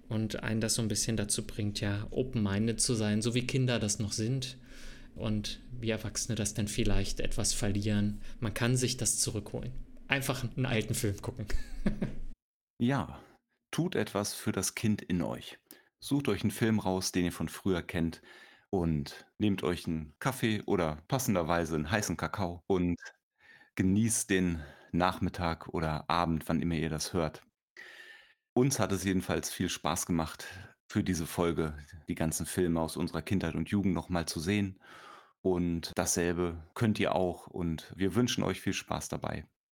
und 0.09 0.43
einen 0.43 0.61
das 0.61 0.75
so 0.75 0.83
'n 0.83 0.88
bisschen 0.88 1.17
dazu 1.17 1.45
bringt, 1.47 1.81
ja, 1.81 2.07
open-minded 2.11 2.81
zu 2.81 2.95
sein, 2.95 3.23
so 3.23 3.35
wie 3.35 3.47
Kinder 3.47 3.79
das 3.79 4.01
noch 4.01 4.12
sind 4.12 4.57
und 5.15 5.61
wie 5.81 5.91
Erwachsene 5.91 6.35
das 6.35 6.55
dann 6.55 6.69
vielleicht 6.69 7.21
etwas 7.21 7.55
verlieren. 7.55 8.21
Man 8.41 8.53
kann 8.53 8.77
sich 8.77 8.97
das 8.97 9.19
zurückholen. 9.19 9.71
Einfach 10.09 10.45
'n 10.57 10.67
alten 10.67 10.95
Film 10.95 11.21
gucken. 11.23 11.47
Ja, 12.81 13.21
tut 13.71 13.95
etwas 13.95 14.35
für 14.35 14.53
das 14.53 14.75
Kind 14.75 15.03
in 15.03 15.23
euch. 15.23 15.59
Sucht 16.01 16.29
euch 16.29 16.43
'n 16.45 16.51
Film 16.51 16.79
raus, 16.81 17.12
den 17.12 17.25
ihr 17.27 17.33
von 17.33 17.49
früher 17.49 17.83
kennt 17.83 18.23
und 18.71 19.27
nehmt 19.38 19.62
euch 19.62 19.87
'n 19.87 20.15
Kaffee 20.19 20.62
oder 20.67 20.97
passenderweise 21.09 21.77
'n 21.77 21.91
heißen 21.91 22.17
Kakao 22.17 22.62
und 22.67 22.97
genießt 23.77 24.31
den 24.31 24.62
Nachmittag 24.93 25.69
oder 25.69 26.09
Abend, 26.11 26.49
wann 26.49 26.62
immer 26.62 26.77
ihr 26.77 26.91
das 26.91 27.12
hört. 27.15 27.43
Uns 28.57 28.79
hat 28.79 28.93
es 28.93 29.03
jedenfalls 29.05 29.51
viel 29.51 29.71
Spaß 29.71 30.05
gemacht, 30.05 30.47
für 30.87 31.03
diese 31.03 31.27
Folge 31.27 31.79
die 32.09 32.15
ganzen 32.15 32.45
Filme 32.45 32.81
aus 32.83 32.99
unserer 32.99 33.23
Kindheit 33.23 33.55
und 33.55 33.71
Jugend 33.71 33.95
noch 33.95 34.11
mal 34.11 34.27
zu 34.27 34.41
sehen 34.41 34.79
und 35.43 35.93
dasselbe 35.97 36.67
könnt 36.75 37.01
ihr 37.01 37.15
auch 37.15 37.47
und 37.47 37.93
wir 37.97 38.15
wünschen 38.15 38.45
euch 38.45 38.61
viel 38.61 38.75
Spaß 38.75 39.09
dabei. 39.09 39.47